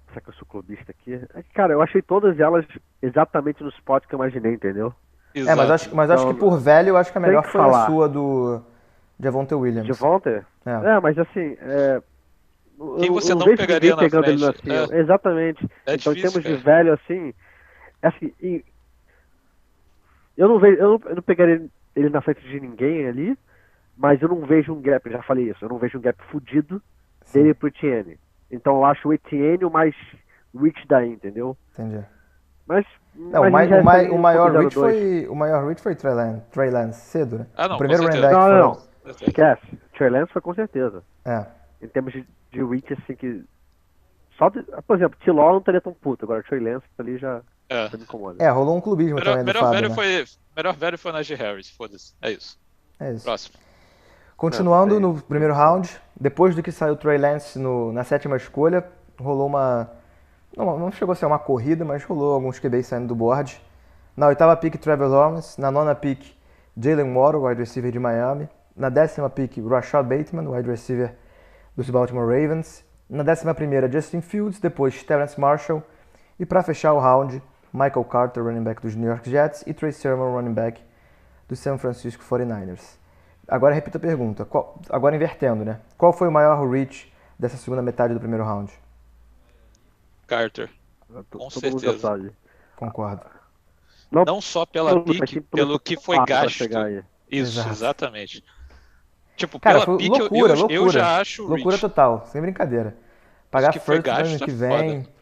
[0.09, 1.15] Será que eu sou clubista aqui?
[1.35, 2.67] É que, Cara, eu achei todas elas
[3.01, 4.93] exatamente no spot que eu imaginei, entendeu?
[5.33, 5.73] É, mas Exato.
[5.73, 7.65] acho, mas acho que Então, por velho, eu acho que a melhor que foi a
[7.65, 7.87] falar.
[7.87, 8.61] sua do
[9.21, 9.97] Javonte Williams.
[9.97, 10.45] Volta?
[10.67, 10.71] É.
[10.73, 11.57] É, mas assim.
[11.61, 12.03] É,
[12.99, 14.71] Quem você não pegaria ninguém na pegando ele frente?
[14.83, 15.71] assim, Exatamente.
[15.87, 16.77] É então, em difícil, termos de cara.
[16.85, 17.35] velho, assim.
[18.03, 18.65] é assim e-
[20.37, 20.79] eu não vejo.
[20.79, 23.39] Eu não, eu não pegaria ele na frente de ninguém ali,
[23.97, 26.81] mas eu não vejo um gap, já falei isso, eu não vejo um gap fudido
[27.33, 28.19] dele pro Etienne.
[28.51, 29.95] Então eu acho o Etienne o mais
[30.59, 31.57] rich daí, entendeu?
[31.73, 32.03] Entendi.
[32.67, 32.87] Mas.
[33.15, 36.43] Não, mas o, mai- já o, maior reach foi o maior reach foi Trey Lance,
[36.53, 37.47] Trey Lance cedo, né?
[37.57, 38.59] Ah, não, o primeiro running back Não, não,
[39.05, 39.13] não.
[39.21, 39.79] Esquece.
[39.99, 41.03] Trey Lance foi com certeza.
[41.25, 41.45] É.
[41.83, 43.45] Em termos de, de reach, assim, que.
[44.39, 47.89] Só, de, por exemplo, Tiló não estaria tão puto, agora Trey Lance ali já, É.
[47.89, 48.43] já me incomoda.
[48.43, 49.95] É, rolou um clubismo Melhor, também do melhor Fábio, velho né?
[49.95, 50.25] foi.
[50.57, 52.15] Melhor velho foi Najee Harris, foda-se.
[52.23, 52.59] É isso.
[52.99, 53.25] É isso.
[53.25, 53.55] Próximo.
[54.37, 58.37] Continuando Não, no primeiro round, depois do que saiu o Trey Lance no- na sétima
[58.37, 58.85] escolha,
[59.19, 59.91] rolou uma.
[60.57, 63.61] Não, não chegou a ser uma corrida, mas rolou alguns QBs saindo do board.
[64.17, 65.61] Na oitava pick, Trevor Lawrence.
[65.61, 66.35] Na nona pick,
[66.77, 68.49] Jalen Waddle, wide receiver de Miami.
[68.75, 71.15] Na décima pick, Rashad Bateman, wide receiver
[71.77, 72.85] dos Baltimore Ravens.
[73.09, 74.61] Na décima primeira, Justin Fields.
[74.61, 75.83] Depois, Terrence Marshall.
[76.39, 79.93] E para fechar o round, Michael Carter, running back dos New York Jets, e Trey
[79.93, 80.83] Sermon, running back
[81.49, 82.99] do San Francisco 49ers.
[83.47, 85.81] Agora repita a pergunta, qual, agora invertendo, né?
[85.99, 88.73] Qual foi o maior reach dessa segunda metade do primeiro round?
[90.27, 90.71] Carter.
[91.31, 92.33] Com certeza.
[92.77, 93.23] Concordo.
[94.11, 96.65] Não, não só pela pique, pelo que foi gasto.
[96.65, 97.71] Isso, Exato.
[97.71, 98.45] exatamente.
[99.41, 101.81] Tipo, Cara, pela loucura, eu, loucura, eu já acho Loucura rich.
[101.81, 102.95] total, sem brincadeira.
[103.51, 105.03] Pagar first no ano que é vem.
[105.03, 105.15] Foda.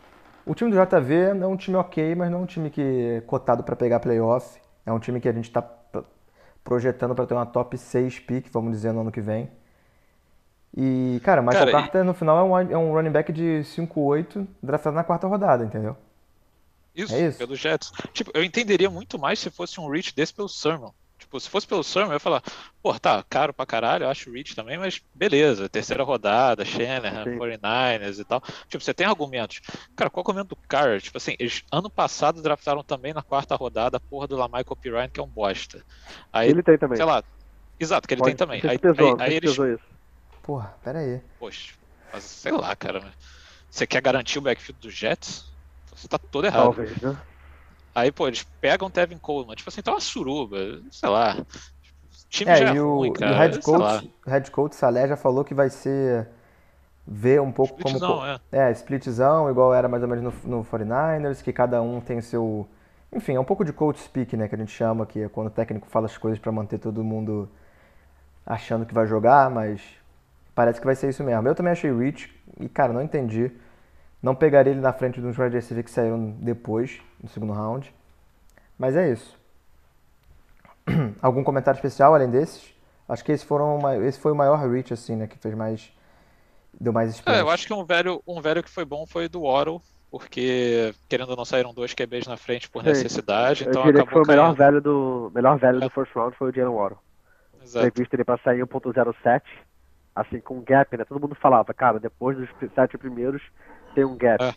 [0.45, 3.21] O time do JV é um time ok, mas não é um time que é
[3.21, 4.59] cotado para pegar playoff.
[4.85, 5.63] É um time que a gente está
[6.65, 9.49] projetando para ter uma top 6 pick, vamos dizer, no ano que vem.
[10.77, 12.05] E, cara, Michael cara, Carter e...
[12.05, 15.97] no final é um, é um running back de 5-8, draftado na quarta rodada, entendeu?
[16.93, 17.93] Isso, é isso, pelo Jets.
[18.13, 20.91] Tipo, eu entenderia muito mais se fosse um reach desse pelo Sermon.
[21.29, 22.43] Tipo, se fosse pelo Sermon, eu ia falar,
[22.83, 27.25] pô, tá, caro pra caralho, eu acho o Reach também, mas beleza, terceira rodada, Shanahan,
[27.37, 28.41] 49ers e tal.
[28.67, 29.61] Tipo, você tem argumentos.
[29.95, 31.03] Cara, qual é o argumento do Carr?
[31.03, 35.11] Tipo assim, eles ano passado draftaram também na quarta rodada a porra do Lamichael Pirine,
[35.11, 35.85] que é um bosta.
[36.33, 36.97] Aí, ele tem também.
[36.97, 37.23] Sei lá.
[37.79, 38.63] Exato, que ele Pode, tem também.
[38.65, 39.51] Aí, pesou, aí, aí eles...
[39.51, 39.81] isso.
[40.43, 41.21] Porra, pera aí.
[41.39, 41.75] Poxa,
[42.11, 43.13] mas sei lá, cara.
[43.71, 45.45] Você quer garantir o backfield dos Jets?
[45.95, 46.75] Você tá todo errado.
[46.75, 47.21] Talvez, né?
[47.95, 50.57] Aí, pô, eles pegam Tevin Coleman, tipo assim, tá uma suruba,
[50.91, 51.37] sei lá.
[51.39, 54.51] O time é, já é e o, ruim, cara, e o head coach, o head
[54.51, 56.29] coach Salé já falou que vai ser
[57.07, 58.41] ver um pouco splitzão, como é.
[58.53, 62.69] é, splitzão, igual era mais ou menos no, no 49ers, que cada um tem seu
[63.13, 65.47] enfim, é um pouco de coach speak, né, que a gente chama que é quando
[65.47, 67.49] o técnico fala as coisas para manter todo mundo
[68.45, 69.81] achando que vai jogar, mas
[70.55, 71.49] parece que vai ser isso mesmo.
[71.49, 73.51] Eu também achei Rich e cara, não entendi.
[74.23, 77.95] Não pegaria ele na frente dos wide receivers que saíram depois, no segundo round.
[78.79, 79.39] Mas é isso.
[81.23, 82.75] Algum comentário especial além desses?
[83.09, 85.27] Acho que esse, foram esse foi o maior reach, assim, né?
[85.27, 85.91] Que fez mais.
[86.79, 87.37] Deu mais espaço.
[87.37, 90.95] É, eu acho que um velho, um velho que foi bom foi do Waddle, porque
[91.09, 93.65] querendo ou não saíram dois QBs na frente por necessidade.
[93.65, 93.71] Sim.
[93.71, 95.81] Então eu diria que foi o melhor velho do melhor velho é.
[95.81, 96.99] do first round foi o Jalen Waddle.
[97.63, 97.93] Exato.
[97.97, 99.43] visto ele para sair 1.07,
[100.15, 101.05] assim com um gap, né?
[101.05, 103.43] Todo mundo falava, cara, depois dos sete primeiros
[103.95, 104.43] tem um gap.
[104.43, 104.55] É.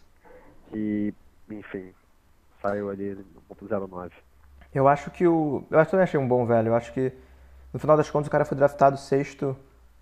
[0.74, 1.14] E,
[1.50, 1.94] enfim,
[2.62, 3.16] saiu ali
[3.50, 4.12] no 1.09.
[4.74, 5.64] Eu acho que o.
[5.70, 6.70] Eu também achei um bom velho.
[6.70, 7.12] Eu acho que
[7.74, 9.56] no final das contas o cara foi draftado sexto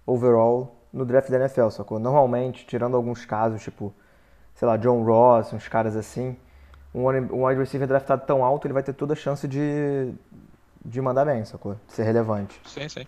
[0.06, 2.00] overall no draft da NFL, sacou?
[2.00, 3.94] Normalmente, tirando alguns casos, tipo,
[4.56, 6.36] sei lá, John Ross, uns caras assim,
[6.94, 10.12] um, um wide receiver draftado tão alto, ele vai ter toda a chance de,
[10.84, 11.76] de mandar bem, sacou?
[11.88, 12.60] De ser relevante.
[12.66, 13.06] Sim, sim.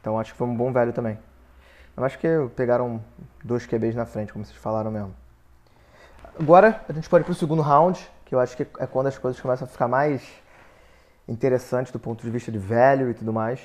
[0.00, 1.18] Então acho que foi um bom velho também.
[1.96, 3.02] Eu acho que pegaram
[3.44, 5.14] dois QBs na frente, como vocês falaram mesmo.
[6.40, 9.18] Agora a gente pode ir pro segundo round, que eu acho que é quando as
[9.18, 10.22] coisas começam a ficar mais
[11.26, 13.60] interessantes do ponto de vista de velho e tudo mais.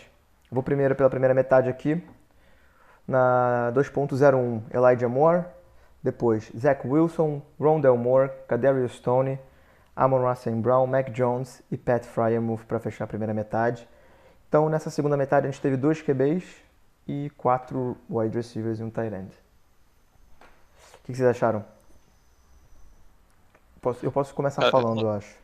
[0.52, 2.04] Vou primeiro pela primeira metade aqui.
[3.08, 5.46] Na 2.01, Elijah Moore.
[6.02, 9.40] Depois, Zach Wilson, Rondell Moore, Kadarius Stone,
[9.96, 13.88] Amon Russell Brown, Mac Jones e Pat Fryermuth para fechar a primeira metade.
[14.50, 16.44] Então, nessa segunda metade, a gente teve dois QBs
[17.08, 19.32] e quatro wide receivers e um tight end.
[20.42, 21.64] O que vocês acharam?
[23.84, 25.36] Posso, eu posso começar falando, não, eu acho.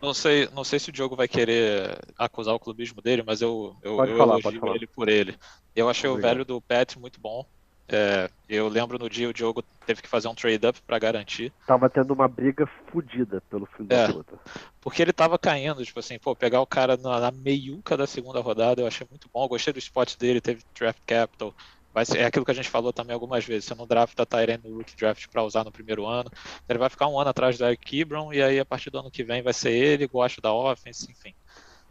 [0.00, 3.74] Não sei, não sei se o Diogo vai querer acusar o clubismo dele, mas eu,
[3.82, 5.36] eu, pode eu falar, elogio ele por ele.
[5.74, 6.30] Eu achei Obrigado.
[6.30, 7.44] o velho do Pet muito bom.
[7.88, 11.52] É, eu lembro no dia o Diogo teve que fazer um trade-up para garantir.
[11.66, 14.38] Tava tendo uma briga fodida pelo é, da puta.
[14.80, 18.40] Porque ele tava caindo, tipo assim, pô, pegar o cara na, na meiuca da segunda
[18.40, 19.42] rodada, eu achei muito bom.
[19.42, 21.52] Eu gostei do spot dele, teve draft capital.
[21.98, 23.64] Vai ser, é aquilo que a gente falou também algumas vezes.
[23.64, 26.30] Você não drafta Tyrene no Rookie Draft para usar no primeiro ano.
[26.68, 29.10] Ele vai ficar um ano atrás do Eric Ebron e aí a partir do ano
[29.10, 31.34] que vem vai ser ele, gosta da offense, enfim.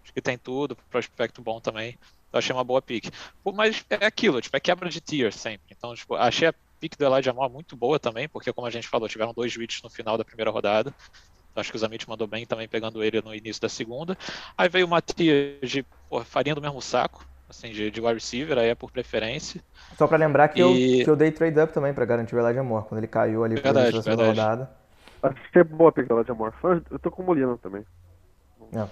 [0.02, 2.00] Acho que tem tudo, prospecto bom também.
[2.32, 3.12] Eu achei uma boa pick.
[3.54, 5.76] Mas é aquilo, tipo, é quebra de tier sempre.
[5.78, 8.88] Então, tipo, achei a pick do Elijah Moore muito boa também, porque como a gente
[8.88, 10.96] falou, tiveram dois reads no final da primeira rodada.
[11.54, 14.18] Acho que o Zamit mandou bem também pegando ele no início da segunda.
[14.58, 15.86] Aí veio uma tier de
[16.24, 19.62] farinha do mesmo saco assim, de, de wide receiver, aí é por preferência.
[19.98, 21.00] Só para lembrar que, e...
[21.00, 23.44] eu, que eu dei trade up também para garantir o Elijah Moore, quando ele caiu
[23.44, 24.72] ali verdade, na segunda rodada.
[25.24, 26.54] Acho que é boa pick do Elijah Moore.
[26.92, 27.86] Eu tô com o Molina também.
[28.74, 28.88] É.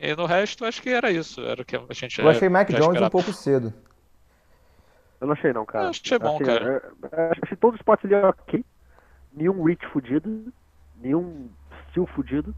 [0.00, 1.40] E no resto, acho que era isso.
[1.40, 3.06] Era o que a gente Eu achei Mac Jones esperava.
[3.06, 3.72] um pouco cedo.
[5.20, 5.86] Eu não achei não, cara.
[5.86, 6.92] Eu achei bom, achei, cara.
[7.12, 8.64] É, achei todos os spots ali ok.
[9.32, 10.52] Nenhum reach fudido.
[11.00, 11.48] Nenhum
[11.90, 12.54] steel fudido.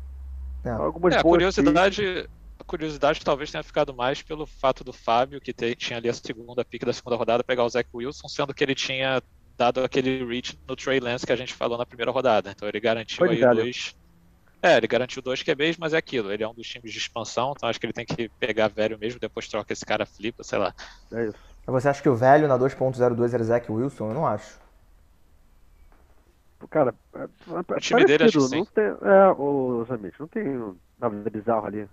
[0.64, 0.70] É.
[0.70, 2.39] Algumas é, a curiosidade, a
[2.70, 6.64] curiosidade talvez tenha ficado mais pelo fato do Fábio, que te, tinha ali a segunda
[6.64, 9.20] pick da segunda rodada, pegar o Zach Wilson, sendo que ele tinha
[9.58, 12.52] dado aquele reach no Trey Lance que a gente falou na primeira rodada.
[12.52, 13.96] Então ele garantiu Foi aí dois.
[14.62, 16.30] É, ele garantiu dois QBs, mas é aquilo.
[16.30, 18.96] Ele é um dos times de expansão, então acho que ele tem que pegar velho
[18.98, 20.72] mesmo, depois troca esse cara flipa, sei lá.
[21.12, 21.38] É isso.
[21.66, 24.10] Você acha que o velho na 2.02 era Zach Wilson?
[24.10, 24.60] Eu não acho.
[26.68, 28.64] cara, é, é, o time dele acho que sim.
[28.66, 31.88] Tem, é, os amigos, não tem nada bizarro ali.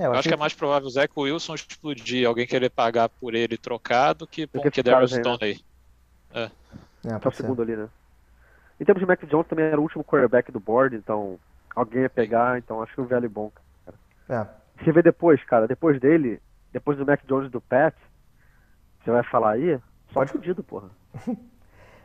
[0.00, 3.34] É, eu, acho que é mais provável o Zach Wilson explodir, alguém querer pagar por
[3.34, 5.60] ele trocado que bom que Darius Stone aí.
[6.32, 6.50] É.
[7.06, 7.86] É, tá o segundo ali, né?
[8.80, 11.38] Em termos de Mac Jones também era o último quarterback do board, então
[11.76, 13.52] alguém ia pegar, então acho que o velho é bom,
[13.84, 13.98] cara.
[14.42, 14.82] É.
[14.82, 16.40] Você vê depois, cara, depois dele,
[16.72, 17.94] depois do Mac Jones do Pat,
[19.04, 20.32] você vai falar aí, só Pode...
[20.32, 20.88] fudido, porra.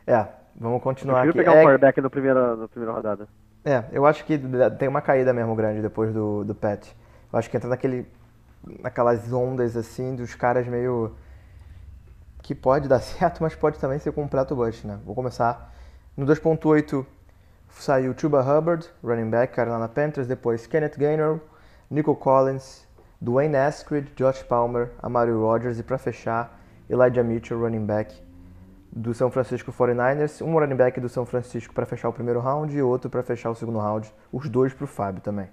[0.06, 1.38] é, vamos continuar eu aqui.
[1.38, 1.62] pegar um é...
[1.62, 3.26] quarterback na primeira, na primeira rodada.
[3.64, 4.38] É, eu acho que
[4.78, 6.86] tem uma caída mesmo grande depois do, do Pat.
[7.32, 8.06] Eu acho que entra naquele,
[8.82, 11.14] naquelas ondas assim dos caras meio
[12.42, 14.98] que pode dar certo, mas pode também ser completo bust, né?
[15.04, 15.74] Vou começar
[16.16, 17.04] no 2.8
[17.70, 21.40] saiu Chuba Hubbard, running back, Carolina Panthers, depois Kenneth Gainwell,
[21.90, 22.86] Nico Collins,
[23.20, 26.58] Dwayne Eskridge, Josh Palmer, Amari Rogers e para fechar
[26.88, 28.14] Elijah Mitchell, running back
[28.90, 32.74] do São Francisco 49ers, um running back do São Francisco para fechar o primeiro round
[32.74, 35.48] e outro para fechar o segundo round, os dois para o Fábio também.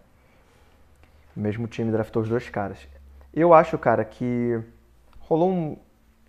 [1.35, 2.87] O mesmo time draftou os dois caras.
[3.33, 4.61] Eu acho, cara, que
[5.19, 5.77] rolou um.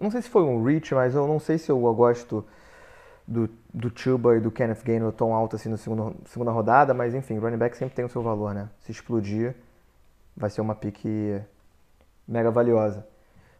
[0.00, 2.44] Não sei se foi um reach, mas eu não sei se eu gosto
[3.26, 7.14] do, do Chuba e do Kenneth Gainwell tão alto assim na segunda, segunda rodada, mas
[7.14, 8.68] enfim, running back sempre tem o seu valor, né?
[8.80, 9.54] Se explodir,
[10.36, 11.40] vai ser uma pique
[12.26, 13.06] mega valiosa.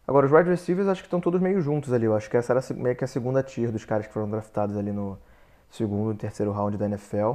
[0.07, 2.05] Agora, os wide receivers acho que estão todos meio juntos ali.
[2.05, 4.77] Eu acho que essa era meio que a segunda tier dos caras que foram draftados
[4.77, 5.17] ali no
[5.69, 7.33] segundo e terceiro round da NFL.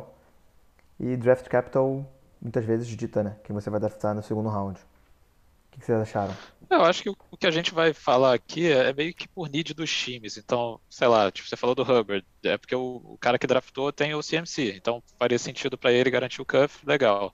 [0.99, 2.05] E draft capital
[2.41, 3.37] muitas vezes dita, né?
[3.45, 4.79] Quem você vai draftar no segundo round.
[4.79, 6.37] O que vocês acharam?
[6.69, 9.75] Eu acho que o que a gente vai falar aqui é meio que por need
[9.75, 10.37] dos times.
[10.37, 14.15] Então, sei lá, tipo, você falou do Hubbard, é porque o, cara que draftou tem
[14.15, 17.33] o CMC, então faria sentido para ele garantir o cuff, legal.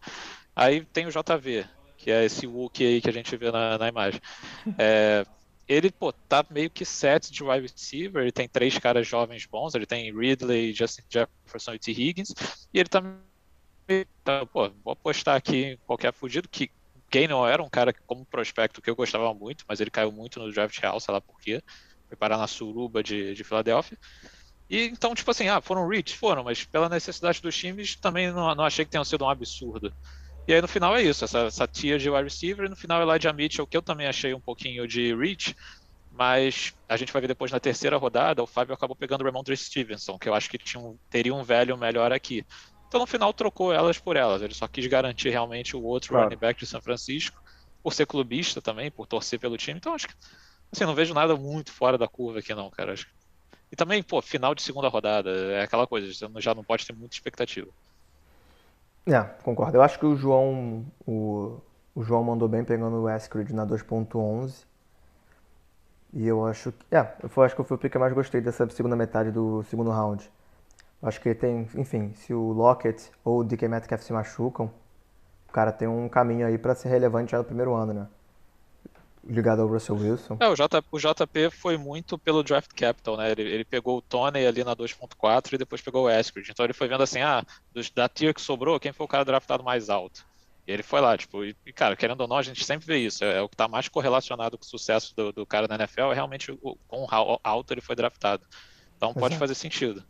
[0.55, 1.67] Aí tem o JV,
[1.99, 4.21] que é esse Wookie aí que a gente vê na, na imagem.
[4.79, 5.27] É,
[5.69, 9.75] ele, pô, tá meio que set de wide receiver, ele tem três caras jovens bons,
[9.75, 11.93] ele tem Ridley, Justin Jefferson e T.
[11.93, 12.35] Higgins,
[12.73, 13.03] e ele tá
[13.89, 16.71] então, pô, vou apostar aqui em qualquer fudido, que
[17.29, 20.39] não era um cara que, como prospecto que eu gostava muito, mas ele caiu muito
[20.39, 21.63] no draft real, sei lá por quê.
[22.09, 23.97] Foi parar na suruba de, de Filadélfia.
[24.69, 26.17] E então, tipo assim, ah, foram reach?
[26.17, 29.93] Foram, mas pela necessidade dos times também não, não achei que tenha sido um absurdo.
[30.47, 33.03] E aí no final é isso, essa, essa tia de wide receiver, e no final
[33.03, 35.55] Elijah Mitchell, que eu também achei um pouquinho de reach,
[36.11, 39.57] mas a gente vai ver depois na terceira rodada, o Fábio acabou pegando o Ramondre
[39.57, 42.45] Stevenson, que eu acho que tinha um, teria um velho melhor aqui.
[42.89, 44.43] Então no final trocou elas por elas.
[44.43, 46.25] Ele só quis garantir realmente o outro claro.
[46.25, 47.43] running back de São Francisco,
[47.83, 49.79] por ser clubista também, por torcer pelo time.
[49.79, 50.15] Então acho que
[50.73, 52.93] assim, não vejo nada muito fora da curva aqui não, cara.
[52.93, 53.09] Acho
[53.71, 56.93] E também, pô, final de segunda rodada, é aquela coisa, você já não pode ter
[56.93, 57.69] muita expectativa.
[59.07, 59.77] É, concordo.
[59.77, 61.61] Eu acho que o João o,
[61.95, 64.65] o João mandou bem pegando o Eskridge na 2.11.
[66.13, 66.95] E eu acho que.
[66.95, 69.63] É, eu acho que foi o pick que eu mais gostei dessa segunda metade do
[69.65, 70.29] segundo round.
[71.07, 74.69] Acho que ele tem, enfim, se o Lockett ou o DK Metcalf se machucam,
[75.49, 78.09] o cara tem um caminho aí para ser relevante já no primeiro ano, né?
[79.25, 80.37] Ligado ao Russell Wilson.
[80.41, 83.31] É, o, J, o JP foi muito pelo draft capital, né?
[83.31, 86.51] Ele, ele pegou o Tony ali na 2.4 e depois pegou o Eskridge.
[86.51, 89.25] Então ele foi vendo assim, ah, dos, da tier que sobrou, quem foi o cara
[89.25, 90.27] draftado mais alto?
[90.67, 93.25] E ele foi lá, tipo, e, cara, querendo ou não, a gente sempre vê isso.
[93.25, 96.11] É, é o que está mais correlacionado com o sucesso do, do, cara na NFL,
[96.11, 97.07] é realmente o quão
[97.45, 98.45] alto ele foi draftado.
[98.97, 99.39] Então pode é.
[99.39, 100.03] fazer sentido.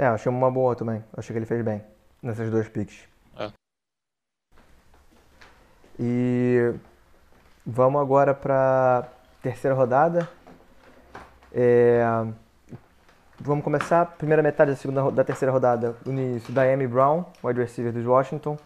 [0.00, 1.04] É, achei uma boa também.
[1.14, 1.84] Achei que ele fez bem
[2.22, 3.06] nessas duas picks.
[3.36, 3.52] É.
[5.98, 6.72] E
[7.66, 9.06] vamos agora para
[9.42, 10.26] terceira rodada.
[11.52, 12.02] É...
[13.38, 15.94] Vamos começar a primeira metade da, segunda, da terceira rodada.
[16.06, 18.56] O início da Amy Brown, wide receiver dos Washington.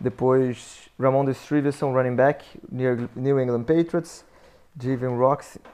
[0.00, 4.24] Depois Ramon Stevenson, running back, New England Patriots.
[4.74, 5.18] Javen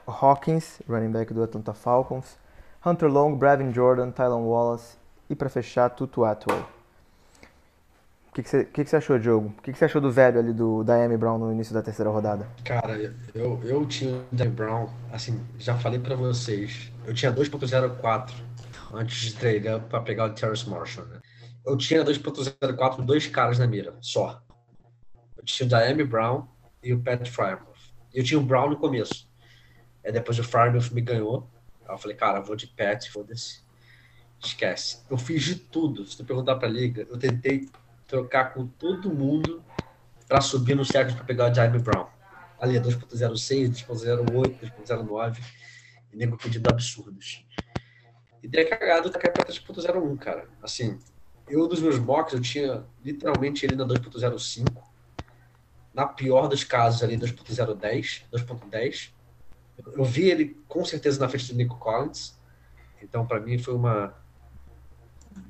[0.05, 2.37] Hawkins, running back do Atlanta Falcons.
[2.87, 4.97] Hunter Long, Brevin Jordan, Tylon Wallace
[5.29, 6.65] e para fechar Tutu Atwell.
[8.29, 9.47] O que, que, você, achou, Diogo?
[9.57, 11.81] O que, que você achou do velho ali do, da Amy Brown no início da
[11.81, 12.47] terceira rodada?
[12.63, 18.31] Cara, eu, eu tinha o Amy Brown, assim, já falei para vocês, eu tinha 2.04
[18.93, 21.19] antes de treinar para pegar o Terrace Marshall, né?
[21.65, 24.39] Eu tinha 2.04 dois caras na mira, só.
[25.35, 26.47] Eu tinha o da Amy Brown
[26.83, 27.91] e o Pat Frymouth.
[28.13, 29.27] Eu tinha o Brown no começo.
[30.05, 31.49] Aí depois o Frymouth me ganhou
[31.87, 33.61] Aí eu falei, cara, vou de pet, foda-se.
[34.39, 34.99] Esquece.
[35.09, 36.05] Eu fiz de tudo.
[36.05, 37.67] Se tu perguntar pra liga, eu tentei
[38.05, 39.63] trocar com todo mundo
[40.27, 42.07] para subir no certo para pegar o Jaime Brown.
[42.59, 45.39] Ali, 2.06, 2.08, 2.09.
[46.11, 47.45] E nego pedindo absurdos.
[48.41, 50.47] E dei a cagada da pra 3.01, cara.
[50.61, 50.99] Assim,
[51.47, 54.65] eu dos meus mocks, eu tinha literalmente ele na 2.05.
[55.93, 59.16] Na pior dos casos ali, 2.010, 2.10.
[59.85, 62.37] Eu vi ele com certeza na frente do Nico Collins.
[63.01, 64.13] Então, para mim, foi uma,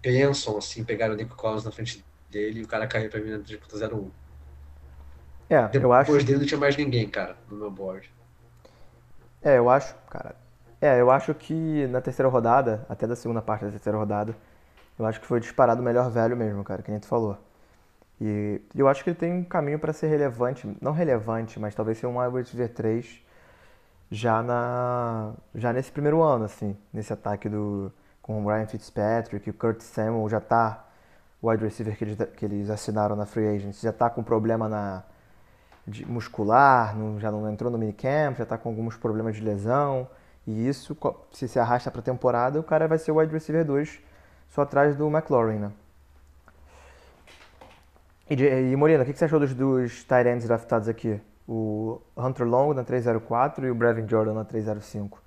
[0.02, 3.32] pensam assim, pegaram o Nico Collins na frente dele e o cara caiu pra mim
[3.32, 4.10] na 3.01.
[5.50, 6.26] É, Depois eu acho.
[6.26, 8.12] dele não tinha mais ninguém, cara, no meu board.
[9.42, 10.36] É, eu acho, cara.
[10.82, 14.36] É, eu acho que na terceira rodada, até da segunda parte da terceira rodada,
[15.00, 17.38] eu acho que foi disparado o melhor velho mesmo, cara, que nem tu falou.
[18.20, 21.98] E eu acho que ele tem um caminho pra ser relevante, não relevante, mas talvez
[21.98, 23.22] ser um wide receiver 3
[24.12, 27.92] já na já nesse primeiro ano, assim, nesse ataque do
[28.22, 30.86] com o Ryan Fitzpatrick, o Kurt Samuel já tá
[31.42, 34.68] o wide receiver que eles, que eles assinaram na free agency, já tá com problema
[34.70, 35.04] na
[35.88, 40.08] de muscular, não- já não entrou no minicamp, já tá com alguns problemas de lesão.
[40.46, 40.98] E isso,
[41.32, 44.00] se se arrasta pra temporada, o cara vai ser o wide receiver 2,
[44.50, 45.72] só atrás do McLaurin, né?
[48.30, 51.20] E, e o que que você achou dos, dos tight ends draftados aqui?
[51.48, 55.22] O Hunter Long na 304 e o Brevin Jordan na 305.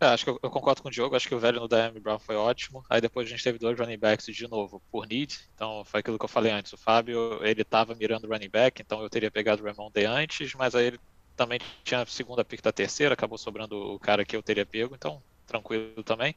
[0.00, 1.98] É, acho que eu, eu concordo com o Diogo, acho que o velho no DM
[1.98, 2.84] Brown foi ótimo.
[2.90, 6.18] Aí depois a gente teve dois running backs de novo por need, então foi aquilo
[6.18, 6.72] que eu falei antes.
[6.72, 10.54] O Fábio, ele tava mirando running back, então eu teria pegado o Ramon de antes,
[10.54, 11.00] mas aí ele
[11.34, 14.94] também tinha a segunda pick da terceira, acabou sobrando o cara que eu teria pego,
[14.94, 16.34] então tranquilo também.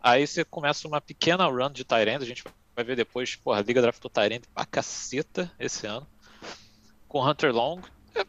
[0.00, 2.44] Aí você começa uma pequena run de Tyrant, a gente
[2.76, 6.06] vai ver depois, porra, a Liga draftou Tyrant pra caceta esse ano.
[7.14, 7.80] Com Hunter Long.
[8.16, 8.24] É,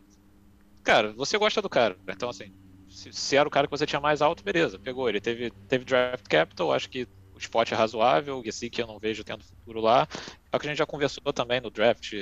[0.84, 2.54] cara, você gosta do cara, então assim,
[2.88, 5.10] se, se era o cara que você tinha mais alto, beleza, pegou.
[5.10, 8.86] Ele teve, teve draft capital, acho que o spot é razoável, e assim que eu
[8.86, 10.08] não vejo tendo futuro lá.
[10.52, 12.13] É o que a gente já conversou também no draft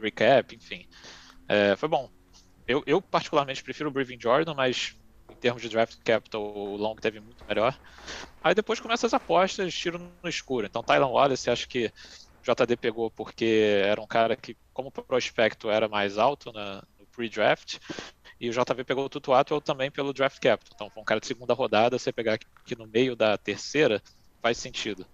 [0.00, 0.86] recap, enfim.
[1.48, 2.08] É, foi bom.
[2.68, 4.94] Eu, eu particularmente prefiro o Brevin Jordan, mas
[5.28, 7.76] em termos de draft capital, o Long teve muito melhor.
[8.44, 10.68] Aí depois começa as apostas, tiro no escuro.
[10.68, 11.92] Então, Tylan Wallace, acho que
[12.42, 17.78] JD pegou porque era um cara que, como prospecto, era mais alto na, no pre-draft.
[18.40, 20.88] E o JV pegou o Tutu Atwell também pelo draft capital.
[20.90, 24.02] Então, um cara de segunda rodada, você pegar aqui no meio da terceira,
[24.40, 25.06] faz sentido.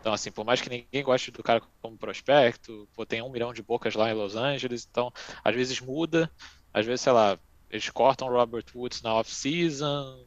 [0.00, 3.52] Então, assim, por mais que ninguém goste do cara como prospecto, pô, tem um milhão
[3.52, 5.12] de bocas lá em Los Angeles, então,
[5.44, 6.28] às vezes muda,
[6.74, 7.38] às vezes, sei lá,
[7.70, 10.26] eles cortam Robert Woods na off-season,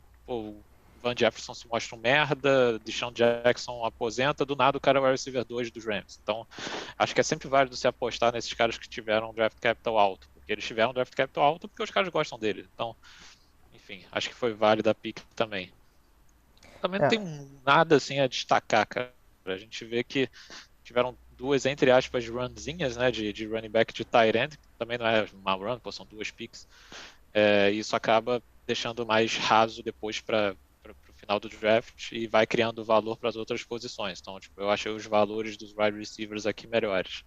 [1.05, 5.05] Van Jefferson se mostra um merda, Deshaun Jackson aposenta, do nada o cara é o
[5.05, 6.19] receiver 2 dos Rams.
[6.23, 6.47] Então,
[6.97, 10.51] acho que é sempre válido se apostar nesses caras que tiveram draft capital alto, porque
[10.51, 12.67] eles tiveram draft capital alto porque os caras gostam dele.
[12.73, 12.95] Então,
[13.71, 15.71] enfim, acho que foi válida a pick também.
[16.81, 17.09] Também não É.
[17.09, 17.19] tem
[17.63, 19.13] nada assim a destacar, cara.
[19.45, 20.27] A gente vê que
[20.83, 24.97] tiveram duas, entre aspas, runzinhas, né, de, de running back de tight end, que também
[24.97, 26.67] não é uma run, pô, são duas picks.
[27.31, 30.55] É, isso acaba deixando mais raso depois para
[31.25, 34.19] final do draft e vai criando valor para as outras posições.
[34.21, 37.25] Então, tipo, eu achei os valores dos wide receivers aqui melhores.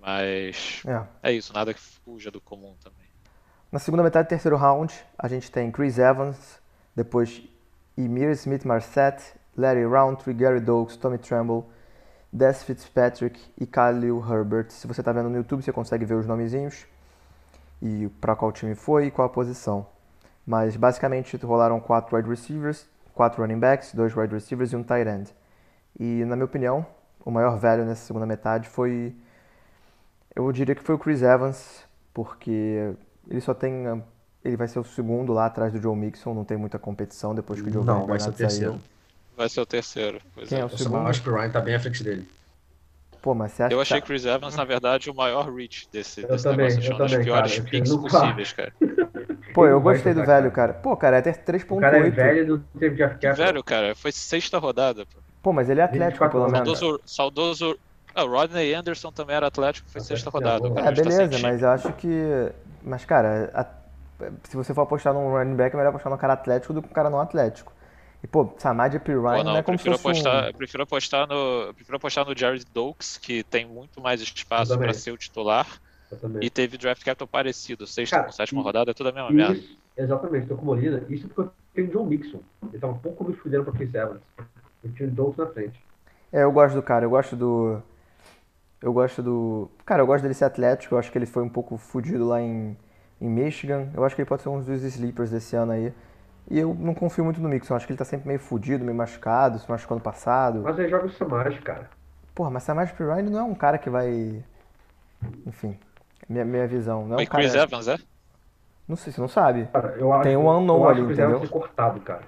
[0.00, 1.30] Mas É.
[1.30, 3.06] é isso, nada que fuja do comum também.
[3.72, 6.60] Na segunda metade do terceiro round, a gente tem Chris Evans,
[6.94, 7.42] depois
[7.98, 9.20] Emir Smith Marset,
[9.56, 11.64] Larry Roundtree, Gary Doakes, Tommy Tremble,
[12.32, 14.70] Des Fitzpatrick e Khalil Herbert.
[14.70, 16.86] Se você está vendo no YouTube, você consegue ver os nomezinhos
[17.82, 19.86] e para qual time foi e qual a posição.
[20.46, 25.08] Mas basicamente rolaram quatro wide receivers, quatro running backs, dois wide receivers e um tight
[25.08, 25.34] end.
[25.98, 26.86] E na minha opinião,
[27.24, 29.12] o maior velho nessa segunda metade foi
[30.34, 32.92] eu diria que foi o Chris Evans, porque
[33.28, 33.84] ele só tem.
[34.44, 37.60] Ele vai ser o segundo lá atrás do Joe Mixon, não tem muita competição depois
[37.60, 38.72] que o Joe Não, vai ser o terceiro.
[38.72, 38.82] saiu.
[39.36, 40.20] Vai ser o terceiro.
[40.34, 40.60] pois Quem é.
[40.60, 41.08] é o Eu segundo?
[41.08, 42.28] acho que o Ryan tá bem à frente dele.
[43.20, 45.88] Pô, mas você acha Eu que achei tá- Chris Evans, na verdade, o maior reach
[45.90, 46.84] desse, Eu desse também, negócio.
[46.84, 47.66] eu uma das também, piores cara.
[47.66, 48.72] Eu picks possíveis, cara.
[49.56, 50.74] Pô, eu gostei do velho, cara.
[50.74, 51.32] Pô, cara, é até
[51.68, 52.16] O cara é 3.8.
[52.16, 53.46] velho e teve draft Que capital.
[53.46, 53.94] velho, cara.
[53.94, 55.18] Foi sexta rodada, pô.
[55.42, 56.78] Pô, mas ele é atlético, 24 pelo menos.
[56.78, 57.78] Saudoso, saudoso.
[58.14, 60.68] Ah, o Rodney Anderson também era atlético, foi Tá sexta certo, rodada.
[60.68, 62.52] é, É, cara tá beleza, sem mas eu acho que.
[62.82, 63.66] Mas, cara, a-
[64.48, 66.88] se você for apostar num running back, é melhor apostar num cara atlético do que
[66.88, 67.72] um cara não atlético.
[68.22, 69.14] E, pô, Samad P.
[69.28, 70.48] Pô, Ryan não, não é como se prefiro fosse apostar, um.
[70.48, 74.92] eu prefiro apostar no, prefiro apostar no Jared Dokes, que tem muito mais espaço para
[74.94, 75.66] ser o titular
[76.20, 76.44] Também.
[76.44, 79.30] e teve draft capital parecido, sexta Cara, com sétima e- rodada, é tudo a mesma
[79.30, 79.54] merda.
[79.54, 81.02] Isso, exatamente, tô com Molina.
[81.08, 82.40] Isso porque eu tenho o John Mixon.
[82.72, 84.20] Ele tá um pouco me fudendo pra Chris Evans.
[84.84, 85.82] Eu tinha o Douglas na frente.
[86.32, 87.82] É, eu gosto do cara, eu gosto do.
[88.80, 89.70] Eu gosto do.
[89.84, 92.40] Cara, eu gosto dele ser atlético, eu acho que ele foi um pouco fudido lá
[92.40, 92.76] em,
[93.20, 93.88] em Michigan.
[93.94, 95.92] Eu acho que ele pode ser um dos sleepers desse ano aí.
[96.48, 98.96] E eu não confio muito no Mixon, acho que ele tá sempre meio fudido, meio
[98.96, 100.60] machucado, se machucou ano passado.
[100.62, 101.90] Mas ele joga o Samaj, cara.
[102.34, 103.02] Porra, mas Samaj P.
[103.02, 104.44] Ryan não é um cara que vai.
[105.46, 105.76] Enfim,
[106.28, 107.04] minha, minha visão.
[107.06, 107.62] Não é um Foi Chris cara.
[107.64, 107.98] Evans, é?
[108.88, 109.66] Não sei, você não sabe.
[109.72, 111.38] Cara, eu acho, Tem um unknown eu acho ali, entendeu?
[111.40, 112.22] foi cortado, cara.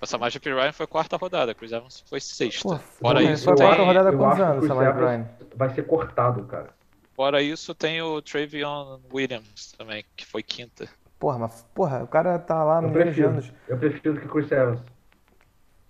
[0.00, 0.52] O Samaj P.
[0.54, 2.68] Ryan foi quarta rodada, Chris Evans foi sexta.
[2.68, 5.28] Pô, Fora isso, foi tem, quarta rodada quantos acho que o anos, Samaj Ryan?
[5.56, 6.68] vai ser cortado, cara.
[7.14, 10.88] fora isso, tem o Travion Williams também, que foi quinta.
[11.18, 13.28] Porra, mas porra, o cara tá lá Eu milhões de prefiro.
[13.28, 13.52] anos.
[13.68, 14.80] Eu prefiro que o Chris Evans.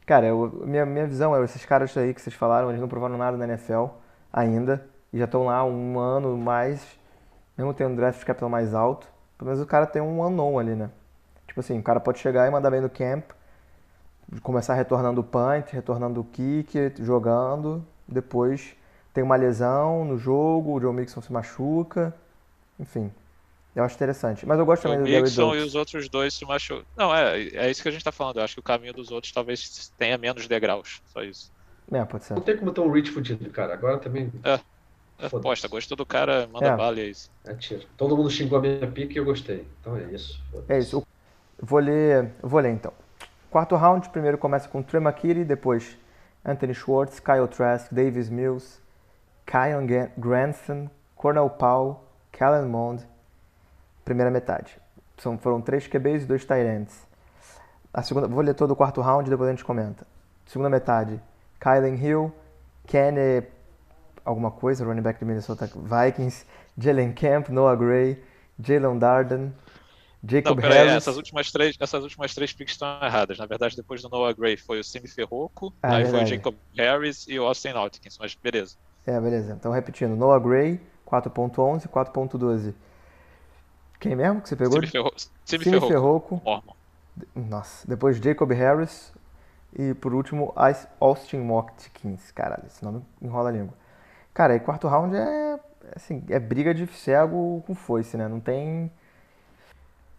[0.06, 3.18] Cara, eu, minha, minha visão é, esses caras aí que vocês falaram, eles não provaram
[3.18, 3.86] nada na NFL
[4.32, 6.97] ainda, e já estão lá um ano mais,
[7.58, 10.74] mesmo tendo um draft capital mais alto, pelo menos o cara tem um unknown ali,
[10.76, 10.90] né?
[11.46, 13.24] Tipo assim, o cara pode chegar e mandar bem no camp,
[14.42, 18.76] começar retornando o punt, retornando o kick, jogando, depois
[19.12, 22.14] tem uma lesão no jogo, o Joe Mixon se machuca,
[22.78, 23.10] enfim.
[23.74, 24.46] Eu acho interessante.
[24.46, 26.84] Mas eu gosto também o do Gary Mixon e os outros dois se machucam.
[26.96, 28.38] Não, é, é isso que a gente tá falando.
[28.38, 31.00] Eu acho que o caminho dos outros talvez tenha menos degraus.
[31.06, 31.52] Só isso.
[31.90, 32.34] É, pode ser.
[32.34, 33.74] Não tem como ter um Rich fudido, cara.
[33.74, 34.60] Agora também É.
[35.20, 36.76] Aposta, gostou do cara, manda É.
[36.76, 37.30] bala e é isso.
[37.46, 37.82] é tiro.
[37.96, 39.66] Todo mundo xingou a minha pique e eu gostei.
[39.80, 40.40] Então é isso.
[40.68, 40.96] É isso.
[40.96, 41.06] Eu
[41.60, 42.92] Vou ler, eu vou ler então.
[43.50, 45.96] Quarto round, primeiro começa com Trey McKitty, depois
[46.44, 48.78] Anthony Schwartz, Kyle Trask, Davis Mills,
[49.44, 51.98] Kyle Ga- Granson, Cornell Powell,
[52.30, 53.04] Kellen Mond.
[54.04, 54.78] Primeira metade.
[55.18, 57.06] São, foram três QBs e dois tight ends.
[57.92, 60.06] A segunda, vou ler todo o quarto round, depois a gente comenta.
[60.46, 61.20] Segunda metade,
[61.58, 62.32] Kylen Hill,
[62.86, 63.42] Kenny
[64.28, 66.44] alguma coisa, running back do Minnesota Vikings,
[66.76, 68.22] Jalen Camp, Noah Gray,
[68.62, 69.52] Jalen Darden, Não,
[70.30, 70.94] Jacob peraí, Harris.
[70.94, 73.38] essas últimas três, essas últimas três picks estão erradas.
[73.38, 76.30] Na verdade, depois do Noah Gray foi o Simi Ferroco, Ah, aí foi o verdade.
[76.36, 78.76] Jacob Harris e o Austin Atkins, mas beleza.
[79.06, 79.52] É, beleza.
[79.58, 80.14] Então, repetindo.
[80.14, 82.74] Noah Gray, 4.11, 4.12.
[83.98, 84.80] Quem mesmo que você pegou?
[85.44, 86.40] Simi Ferroco.
[86.44, 86.74] Mormon.
[87.34, 87.86] Nossa.
[87.88, 89.12] Depois Jacob Harris.
[89.76, 90.52] E por último,
[91.00, 92.30] Austin Watkins.
[92.32, 93.74] Caralho, esse nome enrola a língua.
[94.38, 95.58] Cara, e quarto round é,
[95.96, 98.28] assim, é briga de cego com foice, né?
[98.28, 98.88] Não tem...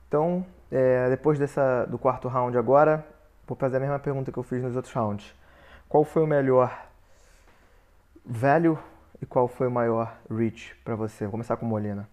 [0.10, 3.06] Então, é, depois dessa, do quarto round agora,
[3.48, 5.34] vou fazer a mesma pergunta que eu fiz nos outros rounds.
[5.88, 6.86] Qual foi o melhor
[8.26, 8.78] value
[9.22, 11.24] e qual foi o maior reach pra você?
[11.24, 12.06] Vou começar com Molina.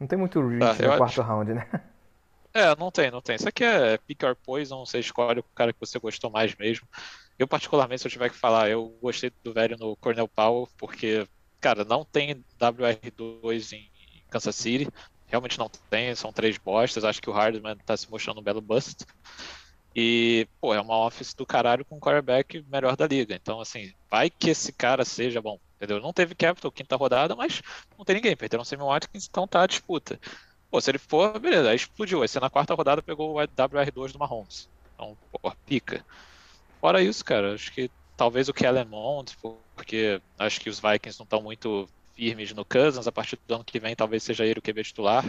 [0.00, 1.64] Não tem muito reach eu no acho- quarto round, né?
[2.56, 3.36] É, não tem, não tem.
[3.36, 6.88] Isso aqui é pick or poison, você escolhe o cara que você gostou mais mesmo.
[7.38, 11.28] Eu, particularmente, se eu tiver que falar, eu gostei do velho no Cornell Powell, porque,
[11.60, 13.90] cara, não tem WR2 em
[14.30, 14.88] Kansas City.
[15.26, 17.04] Realmente não tem, são três bostas.
[17.04, 19.04] Acho que o Hardman tá se mostrando um belo bust.
[19.94, 23.34] E, pô, é uma office do caralho com o quarterback melhor da liga.
[23.34, 26.00] Então, assim, vai que esse cara seja bom, entendeu?
[26.00, 27.60] Não teve capital quinta rodada, mas
[27.98, 28.36] não tem ninguém.
[28.36, 30.18] Perderam o Sammy Watkins, então tá a disputa.
[30.76, 32.20] Pô, se ele for, beleza, aí explodiu.
[32.20, 34.68] Aí você na quarta rodada pegou o WR2 do Mahomes.
[34.94, 36.04] Então, pô, pica.
[36.82, 39.34] Fora isso, cara, acho que talvez o Kellen Mond,
[39.74, 43.06] porque acho que os Vikings não estão muito firmes no Cousins.
[43.06, 45.24] A partir do ano que vem, talvez seja ele o QB titular.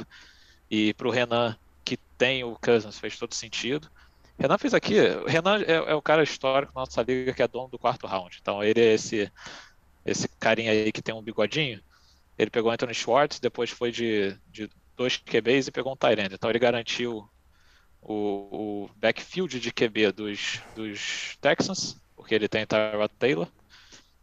[0.70, 3.90] E pro Renan, que tem o Cousins, fez todo sentido.
[4.38, 5.00] Renan fez aqui.
[5.00, 8.06] O Renan é, é o cara histórico da nossa liga que é dono do quarto
[8.06, 8.38] round.
[8.42, 9.32] Então ele é esse,
[10.06, 11.82] esse carinha aí que tem um bigodinho.
[12.38, 16.36] Ele pegou Anthony Schwartz, depois foi de, de dois QBs e pegou um Tyrande.
[16.36, 17.30] Então ele garantiu
[18.02, 23.52] o, o backfield de QB dos, dos Texans, porque ele tem Tyrod Taylor,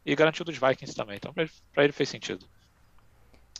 [0.07, 1.17] e garantiu dos Vikings também.
[1.19, 2.49] Então pra ele, fez sentido.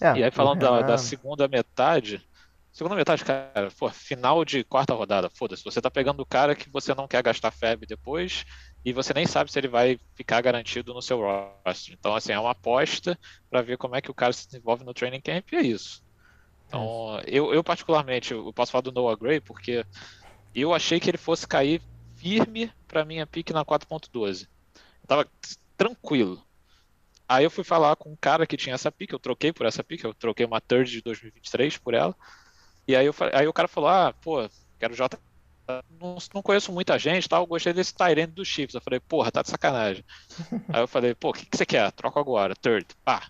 [0.01, 2.25] É, E aí falando da, Renan- da segunda metade,
[2.73, 6.71] segunda metade, cara, pô, final de quarta rodada, foda-se, você tá pegando o cara que
[6.71, 8.45] você não quer gastar FAB depois
[8.85, 11.95] e você nem sabe se ele vai ficar garantido no seu roster.
[11.95, 13.19] Então, assim, é uma aposta
[13.51, 16.04] para ver como é que o cara se desenvolve no training camp e é isso.
[16.75, 19.85] Então, eu, eu particularmente, eu posso falar do Noah Gray porque
[20.55, 21.81] eu achei que ele fosse cair
[22.17, 24.49] firme para minha pick na 4.12.
[25.03, 25.29] Eu tava
[25.77, 26.43] tranquilo.
[27.29, 29.83] Aí eu fui falar com um cara que tinha essa pick, eu troquei por essa
[29.83, 32.15] pick, eu troquei uma third de 2023 por ela.
[32.87, 34.49] E aí, eu, aí o cara falou: Ah, pô,
[34.79, 35.19] quero J.
[35.99, 38.75] Não, não conheço muita gente, tal, gostei desse Tyrande dos Chiefs.
[38.75, 40.05] Eu falei, porra, tá de sacanagem.
[40.71, 41.91] aí eu falei, pô, o que, que você quer?
[41.93, 43.23] Troca agora, third, pá.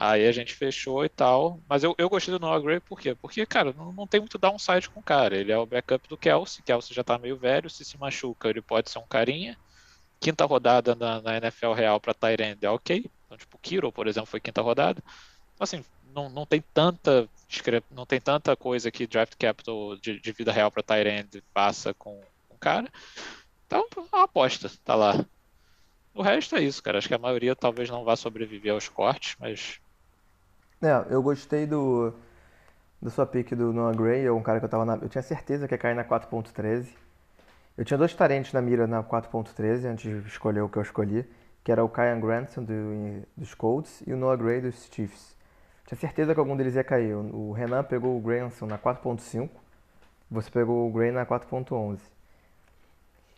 [0.00, 1.60] Aí a gente fechou e tal.
[1.68, 3.16] Mas eu, eu gostei do Noah Gray por quê?
[3.16, 5.36] Porque, cara, não, não tem muito downside com o cara.
[5.36, 6.62] Ele é o backup do Kelsey.
[6.62, 7.68] Kelsey já tá meio velho.
[7.68, 9.58] Se se machuca, ele pode ser um carinha.
[10.20, 13.10] Quinta rodada na, na NFL real pra Tyrande é ok.
[13.26, 15.02] Então, tipo, Kiro, por exemplo, foi quinta rodada.
[15.54, 15.84] Então, assim,
[16.14, 17.28] não, não tem tanta
[17.90, 22.20] não tem tanta coisa que draft capital de, de vida real pra Tyrande passa com
[22.48, 22.88] o cara.
[23.66, 25.26] Então, é uma aposta, tá lá.
[26.14, 26.98] O resto é isso, cara.
[26.98, 29.80] Acho que a maioria talvez não vá sobreviver aos cortes, mas
[30.80, 32.14] É, eu gostei do
[33.00, 35.22] da sua pick do Noah Gray, é um cara que eu tava na, eu tinha
[35.22, 36.88] certeza que ia cair na 4.13.
[37.76, 41.24] Eu tinha dois tarentes na mira na 4.13 antes de escolher o que eu escolhi,
[41.62, 45.36] que era o Kyan Granson do, dos Colts e o Noah Gray dos Chiefs.
[45.86, 47.14] Tinha certeza que algum deles ia cair.
[47.14, 49.48] O, Renan pegou o Granson na 4.5,
[50.30, 52.00] você pegou o Gray na 4.11.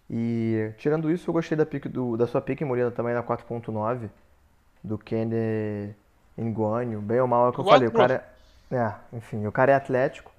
[0.08, 4.08] E tirando isso, eu gostei da, pick do, da sua pick Molina também na 4.9,
[4.82, 5.94] do Kenny
[6.40, 7.00] Nguanho.
[7.00, 7.88] Bem ou mal é o que eu falei.
[7.88, 8.24] O cara
[8.70, 10.32] é, é, enfim, o cara é atlético,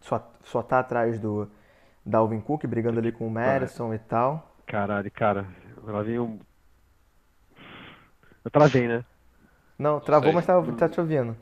[0.00, 1.48] só, só tá atrás do
[2.04, 4.54] Dalvin Cook, brigando ali com o Madison e tal.
[4.66, 5.46] Caralho, cara.
[5.84, 6.38] Lá vem um.
[8.44, 9.04] Eu travei, né?
[9.78, 11.36] Não, travou, mas tá, tá te ouvindo.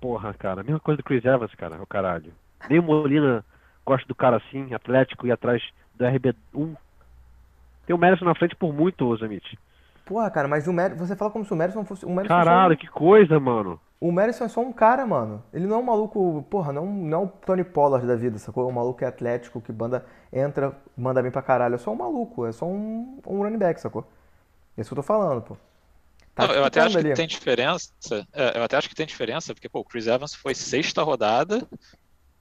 [0.00, 0.62] Porra, cara.
[0.62, 1.82] Mesma coisa do Chris Evans, cara.
[1.82, 2.32] O caralho.
[2.68, 3.44] Nem o Molina
[3.84, 5.62] gosta do cara assim, atlético, e atrás
[5.94, 6.76] do RB1.
[7.86, 9.58] Tem o Madison na frente por muito, Zamit.
[10.08, 10.94] Porra, cara, mas o Mer...
[10.94, 12.06] você fala como se o Madison fosse.
[12.06, 13.78] O Madison Caralho, que coisa, mano.
[14.00, 15.44] O Madison é só um cara, mano.
[15.52, 18.66] Ele não é um maluco, porra, não, não é o Tony Pollard da vida, sacou?
[18.66, 21.74] Um maluco que é atlético, que banda, entra, manda bem pra caralho.
[21.74, 24.10] É só um maluco, é só um, um running back, sacou?
[24.78, 25.58] É isso que eu tô falando, pô.
[26.34, 27.16] Tá Não, eu até acho disputando que ali.
[27.16, 27.92] tem diferença.
[28.32, 31.68] é, eu até acho que tem diferença, porque pô, o Chris Evans foi sexta rodada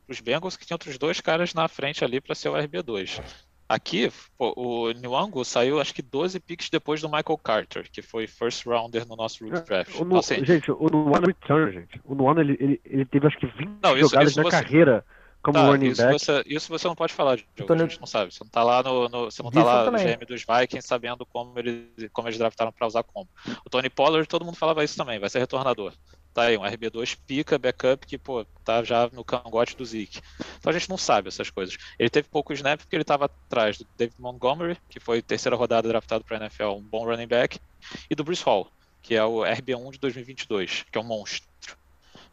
[0.08, 3.22] os Bengals que tinham outros dois caras na frente ali para ser o RB2.
[3.70, 8.26] Aqui, pô, o Nwango saiu acho que 12 picks depois do Michael Carter, que foi
[8.26, 9.90] first rounder no nosso rookie draft.
[9.92, 12.02] O Então, Nu- assim, Gente, o Nuano Return, gente.
[12.06, 15.06] O ele, ele, ele teve acho que 20 Não, isso- jogadas isso na você- carreira
[15.42, 16.14] como tá, running isso, back.
[16.20, 18.34] você, isso você não pode falar, Diogo, tô a no- gente não sabe.
[18.34, 19.98] Você não tá lá no, no- você não tá lá no.
[19.98, 23.28] GM dos Vikings sabendo como, ele, como eles draftaram para usar como.
[23.66, 25.94] O Tony Pollard, todo mundo falava isso também, vai ser retornador.
[26.38, 30.22] Tá aí, um RB2 pica, backup, que, pô, tá já no cangote do Zeke.
[30.60, 31.80] Então a gente não sabe essas coisas.
[31.98, 35.88] Ele teve pouco snap porque ele estava atrás do David Montgomery, que foi terceira rodada
[35.88, 37.60] draftado para NFL, um bom running back,
[38.08, 38.72] e do Bruce Hall,
[39.02, 41.50] que é o RB1 de 2022, que é um monstro.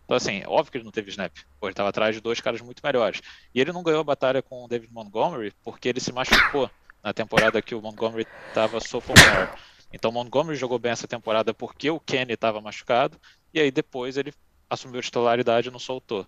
[0.04, 1.32] Então, assim, óbvio que ele não teve snap.
[1.58, 3.22] Pô, ele estava atrás de dois caras muito melhores.
[3.54, 6.70] E ele não ganhou a batalha com o David Montgomery porque ele se machucou
[7.02, 9.48] na temporada que o Montgomery estava sophomore.
[9.90, 13.18] Então, o Montgomery jogou bem essa temporada porque o Kenny estava machucado.
[13.54, 14.34] E aí, depois, ele
[14.68, 16.26] assumiu a titularidade e não soltou.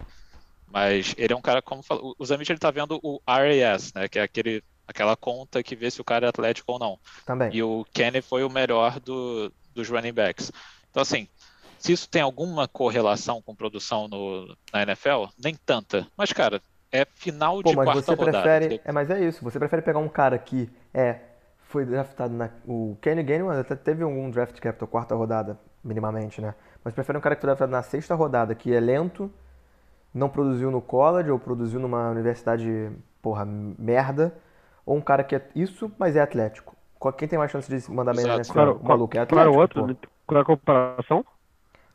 [0.71, 4.09] Mas ele é um cara, como falou, o Zamit ele tá vendo o RAS, né?
[4.09, 6.99] Que é aquele, aquela conta que vê se o cara é atlético ou não.
[7.25, 7.51] Também.
[7.53, 10.51] E o Kenny foi o melhor do, dos running backs.
[10.91, 11.29] Então, assim,
[11.79, 16.07] se isso tem alguma correlação com produção no, na NFL, nem tanta.
[16.17, 16.61] Mas, cara,
[16.91, 18.43] é final Pô, de mas quarta você rodada.
[18.43, 18.81] prefere.
[18.85, 19.43] É, mas é isso.
[19.45, 21.21] Você prefere pegar um cara que é.
[21.69, 22.49] Foi draftado na.
[22.65, 26.55] O Kenny Gainwell até teve algum draft capital quarta rodada, minimamente, né?
[26.85, 29.31] Mas prefere um cara que foi draftado na sexta rodada, que é lento,
[30.15, 32.91] não produziu no college ou produziu numa universidade,
[33.23, 34.35] porra, merda.
[34.87, 36.77] Ou um cara que é isso, mas é atlético.
[36.99, 38.37] Qual- Quem tem mais chance de mandar bem na.
[38.37, 38.45] NFL?
[38.45, 39.85] Qual, O maluco é atlético, outro?
[39.85, 39.91] pô.
[40.27, 41.25] Qual é a comparação?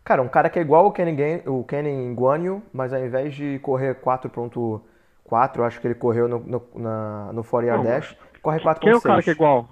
[0.03, 3.35] Cara, um cara que é igual o Kenny, Gain, o Kenny Guanyu, mas ao invés
[3.35, 7.83] de correr 4.4, eu acho que ele correu no, no, na, no 40 yard Não,
[7.83, 8.79] dash, corre 4.6.
[8.79, 9.69] Quem é o cara que é igual?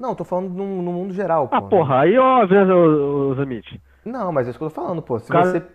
[0.00, 1.54] Não, tô falando no, no mundo geral, pô.
[1.56, 3.78] Ah, porra, aí ó, vê o, o Zamit.
[4.02, 5.18] Não, mas é isso que eu tô falando, pô.
[5.20, 5.66] Se Cara- você...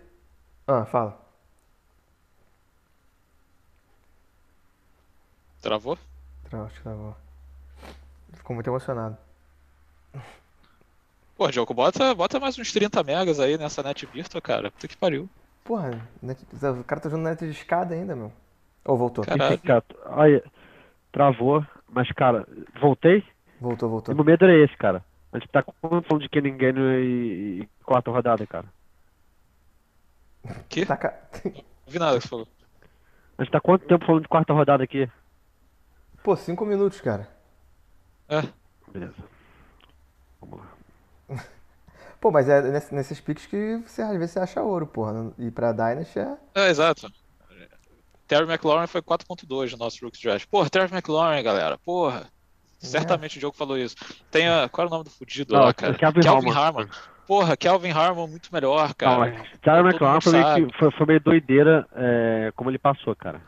[0.66, 1.16] Ah, fala.
[5.62, 5.96] Travou?
[6.50, 7.14] Tra- Acho que bom.
[8.32, 9.16] Ficou muito emocionado.
[11.36, 14.72] Pô, Diogo, bota, bota mais uns 30 megas aí nessa net virtual, cara.
[14.72, 15.28] Puta que pariu.
[15.62, 18.32] Porra, net- o cara tá jogando net de escada ainda, meu.
[18.84, 19.24] Ou voltou?
[19.24, 19.60] Caralho.
[19.60, 19.84] Cara,
[20.16, 20.42] aí,
[21.12, 22.44] travou, mas cara,
[22.80, 23.22] voltei
[23.60, 24.14] Voltou, e voltou.
[24.14, 25.04] meu medo era esse, cara.
[25.32, 28.66] A gente tá falando de que ninguém e, e quarta rodada, cara.
[30.68, 30.86] Que?
[30.86, 31.52] Tá ca- Não
[31.88, 32.48] vi nada que você falou.
[33.38, 35.10] A gente tá quanto tempo falando de quarta rodada aqui?
[36.22, 37.28] Pô, cinco minutos, cara.
[38.28, 38.42] É,
[38.92, 39.14] Beleza.
[40.40, 41.36] Vamos lá.
[42.20, 45.32] Pô, mas é ness- nesses picks que você às vezes você acha ouro, porra.
[45.38, 46.36] E pra Dynasty é...
[46.54, 47.10] é exato.
[48.26, 50.48] Terry McLaurin foi 4.2 no nosso Rookie Draft.
[50.48, 51.78] Porra, Terry McLaurin, galera.
[51.78, 52.26] Porra.
[52.78, 53.96] Certamente o Diogo falou isso.
[54.30, 54.68] Tem a...
[54.68, 55.94] Qual é o nome do fudido Não, lá, cara?
[55.94, 56.52] Calvin Harmon.
[56.52, 56.86] Harmon.
[57.26, 59.32] Porra, Kelvin Harmon muito melhor, cara.
[59.62, 63.38] todo McLaurin mundo foi meio, que, foi, foi meio doideira é, como ele passou, cara.
[63.38, 63.42] É,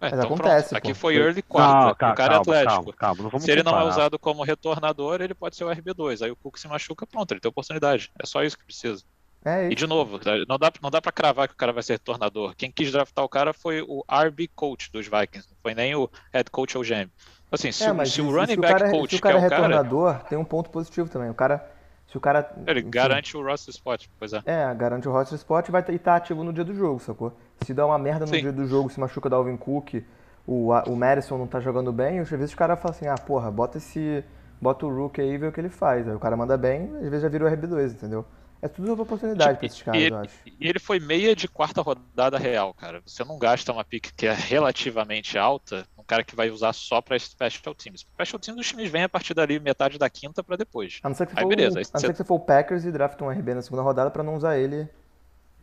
[0.00, 0.76] Mas então acontece, pronto.
[0.78, 1.94] Aqui foi early Não, quarta.
[1.94, 2.74] ca- o cara é calma, atlético.
[2.74, 3.90] calma, calma, não vamos Se ele não é comparar.
[3.90, 6.22] usado como retornador, ele pode ser o RB2.
[6.22, 8.10] Aí o Cook se machuca, pronto, ele tem oportunidade.
[8.22, 9.02] É só isso que precisa.
[9.44, 9.76] É E isso.
[9.76, 12.54] de novo, não dá, não dá pra cravar que o cara vai ser retornador.
[12.56, 16.10] Quem quis draftar o cara foi o RB coach dos Vikings, não foi nem o
[16.32, 17.10] head coach ou GM.
[17.50, 19.20] Assim, se, É, o- mas se o running se o back cara, coach se o
[19.20, 21.30] cara é o cara, retornador, tem um ponto positivo também.
[21.30, 21.68] O cara,
[22.06, 24.06] se o cara, ele enfim, garante o roster spot.
[24.18, 24.42] Pois é.
[24.46, 27.32] É, garante o roster spot e vai estar tá ativo no dia do jogo, sacou?
[27.64, 28.40] Se dá uma merda no Sim.
[28.40, 30.02] dia do jogo, se machuca o Dalvin Cook,
[30.46, 33.50] o, o Madison não tá jogando bem, às vezes o cara fala assim, ah, porra,
[33.50, 34.24] bota esse.
[34.60, 36.06] Bota o Rook aí e vê o que ele faz.
[36.06, 38.26] Aí o cara manda bem, às vezes já vira o RB2, entendeu?
[38.60, 40.34] É tudo uma oportunidade pra esses caras, e, eu acho.
[40.44, 43.00] e ele foi meia de quarta rodada real, cara.
[43.06, 47.16] Você não gasta uma pick que é relativamente alta, cara que vai usar só pra
[47.16, 48.00] special teams.
[48.00, 50.98] Special teams dos times vem a partir dali metade da quinta pra depois.
[51.04, 52.24] A não ser que você Aí for, beleza, aí a não você- ser que você
[52.24, 54.88] for o Packers e drafta um RB na segunda rodada pra não usar ele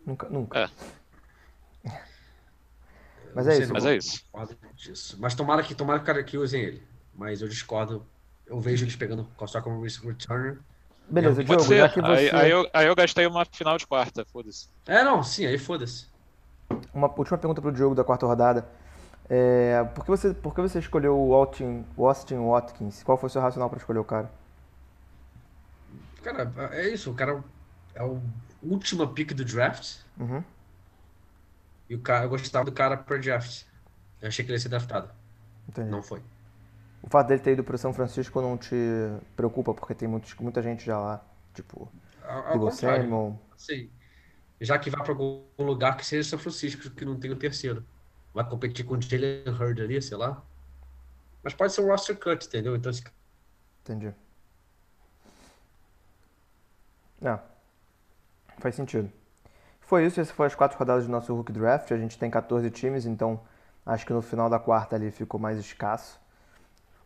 [0.05, 0.29] nunca.
[0.29, 0.57] nunca.
[0.59, 0.69] É.
[3.35, 3.73] Mas é sei isso.
[3.73, 3.95] Mas é
[4.89, 5.17] isso.
[5.19, 6.83] Mas tomara que, tomara que o cara que usem ele.
[7.13, 8.05] Mas eu discordo.
[8.45, 10.59] Eu vejo eles pegando só como returner.
[11.09, 12.35] Beleza, Diogo, já que Aí, você.
[12.35, 14.67] aí eu, aí eu gastei uma final de quarta, foda-se.
[14.85, 16.07] É, não, sim, aí foda-se.
[16.93, 18.67] Uma última pergunta pro Diogo da quarta rodada.
[19.29, 23.03] É, por, que você, por que você escolheu o Austin, o Austin Watkins?
[23.03, 24.31] Qual foi o seu racional para escolher o cara?
[26.23, 27.11] Cara, é isso.
[27.11, 27.43] O cara
[27.93, 28.21] é o
[28.63, 29.97] última pick do draft.
[30.19, 30.43] Uhum.
[31.89, 33.63] E o cara, eu gostava do cara per draft.
[34.21, 35.09] Eu achei que ele ia ser draftado.
[35.67, 35.89] Entendi.
[35.89, 36.21] Não foi.
[37.01, 38.75] O fato dele ter ido pro São Francisco não te
[39.35, 41.25] preocupa, porque tem muitos, muita gente já lá.
[41.53, 41.91] Tipo,
[42.23, 43.39] Ao.
[43.55, 43.89] Sim.
[44.59, 47.85] Já que vai para algum lugar que seja São Francisco, que não tem o terceiro.
[48.33, 50.41] Vai competir com o Jalen Hurd ali, sei lá.
[51.43, 52.75] Mas pode ser um roster cut, entendeu?
[52.75, 53.03] Então, esse
[53.83, 54.13] Entendi.
[57.21, 57.39] É.
[58.59, 59.11] Faz sentido.
[59.81, 61.91] Foi isso, essas foram as quatro rodadas do nosso Rookie Draft.
[61.91, 63.39] A gente tem 14 times, então
[63.85, 66.19] acho que no final da quarta ali ficou mais escasso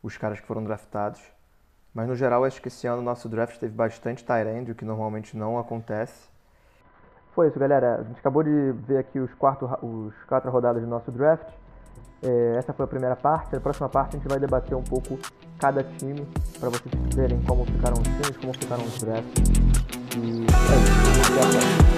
[0.01, 1.21] os caras que foram draftados.
[1.93, 4.85] Mas no geral, acho que esse ano o nosso draft teve bastante tight o que
[4.85, 6.30] normalmente não acontece.
[7.33, 7.99] Foi isso, galera.
[8.01, 11.47] A gente acabou de ver aqui os, quarto, os quatro rodadas do nosso draft.
[12.23, 13.53] É, essa foi a primeira parte.
[13.53, 15.17] Na próxima parte a gente vai debater um pouco
[15.59, 16.27] cada time,
[16.59, 19.43] para vocês verem como ficaram os times, como ficaram os drafts.
[20.17, 21.31] E é isso.
[21.31, 21.90] Até a próxima.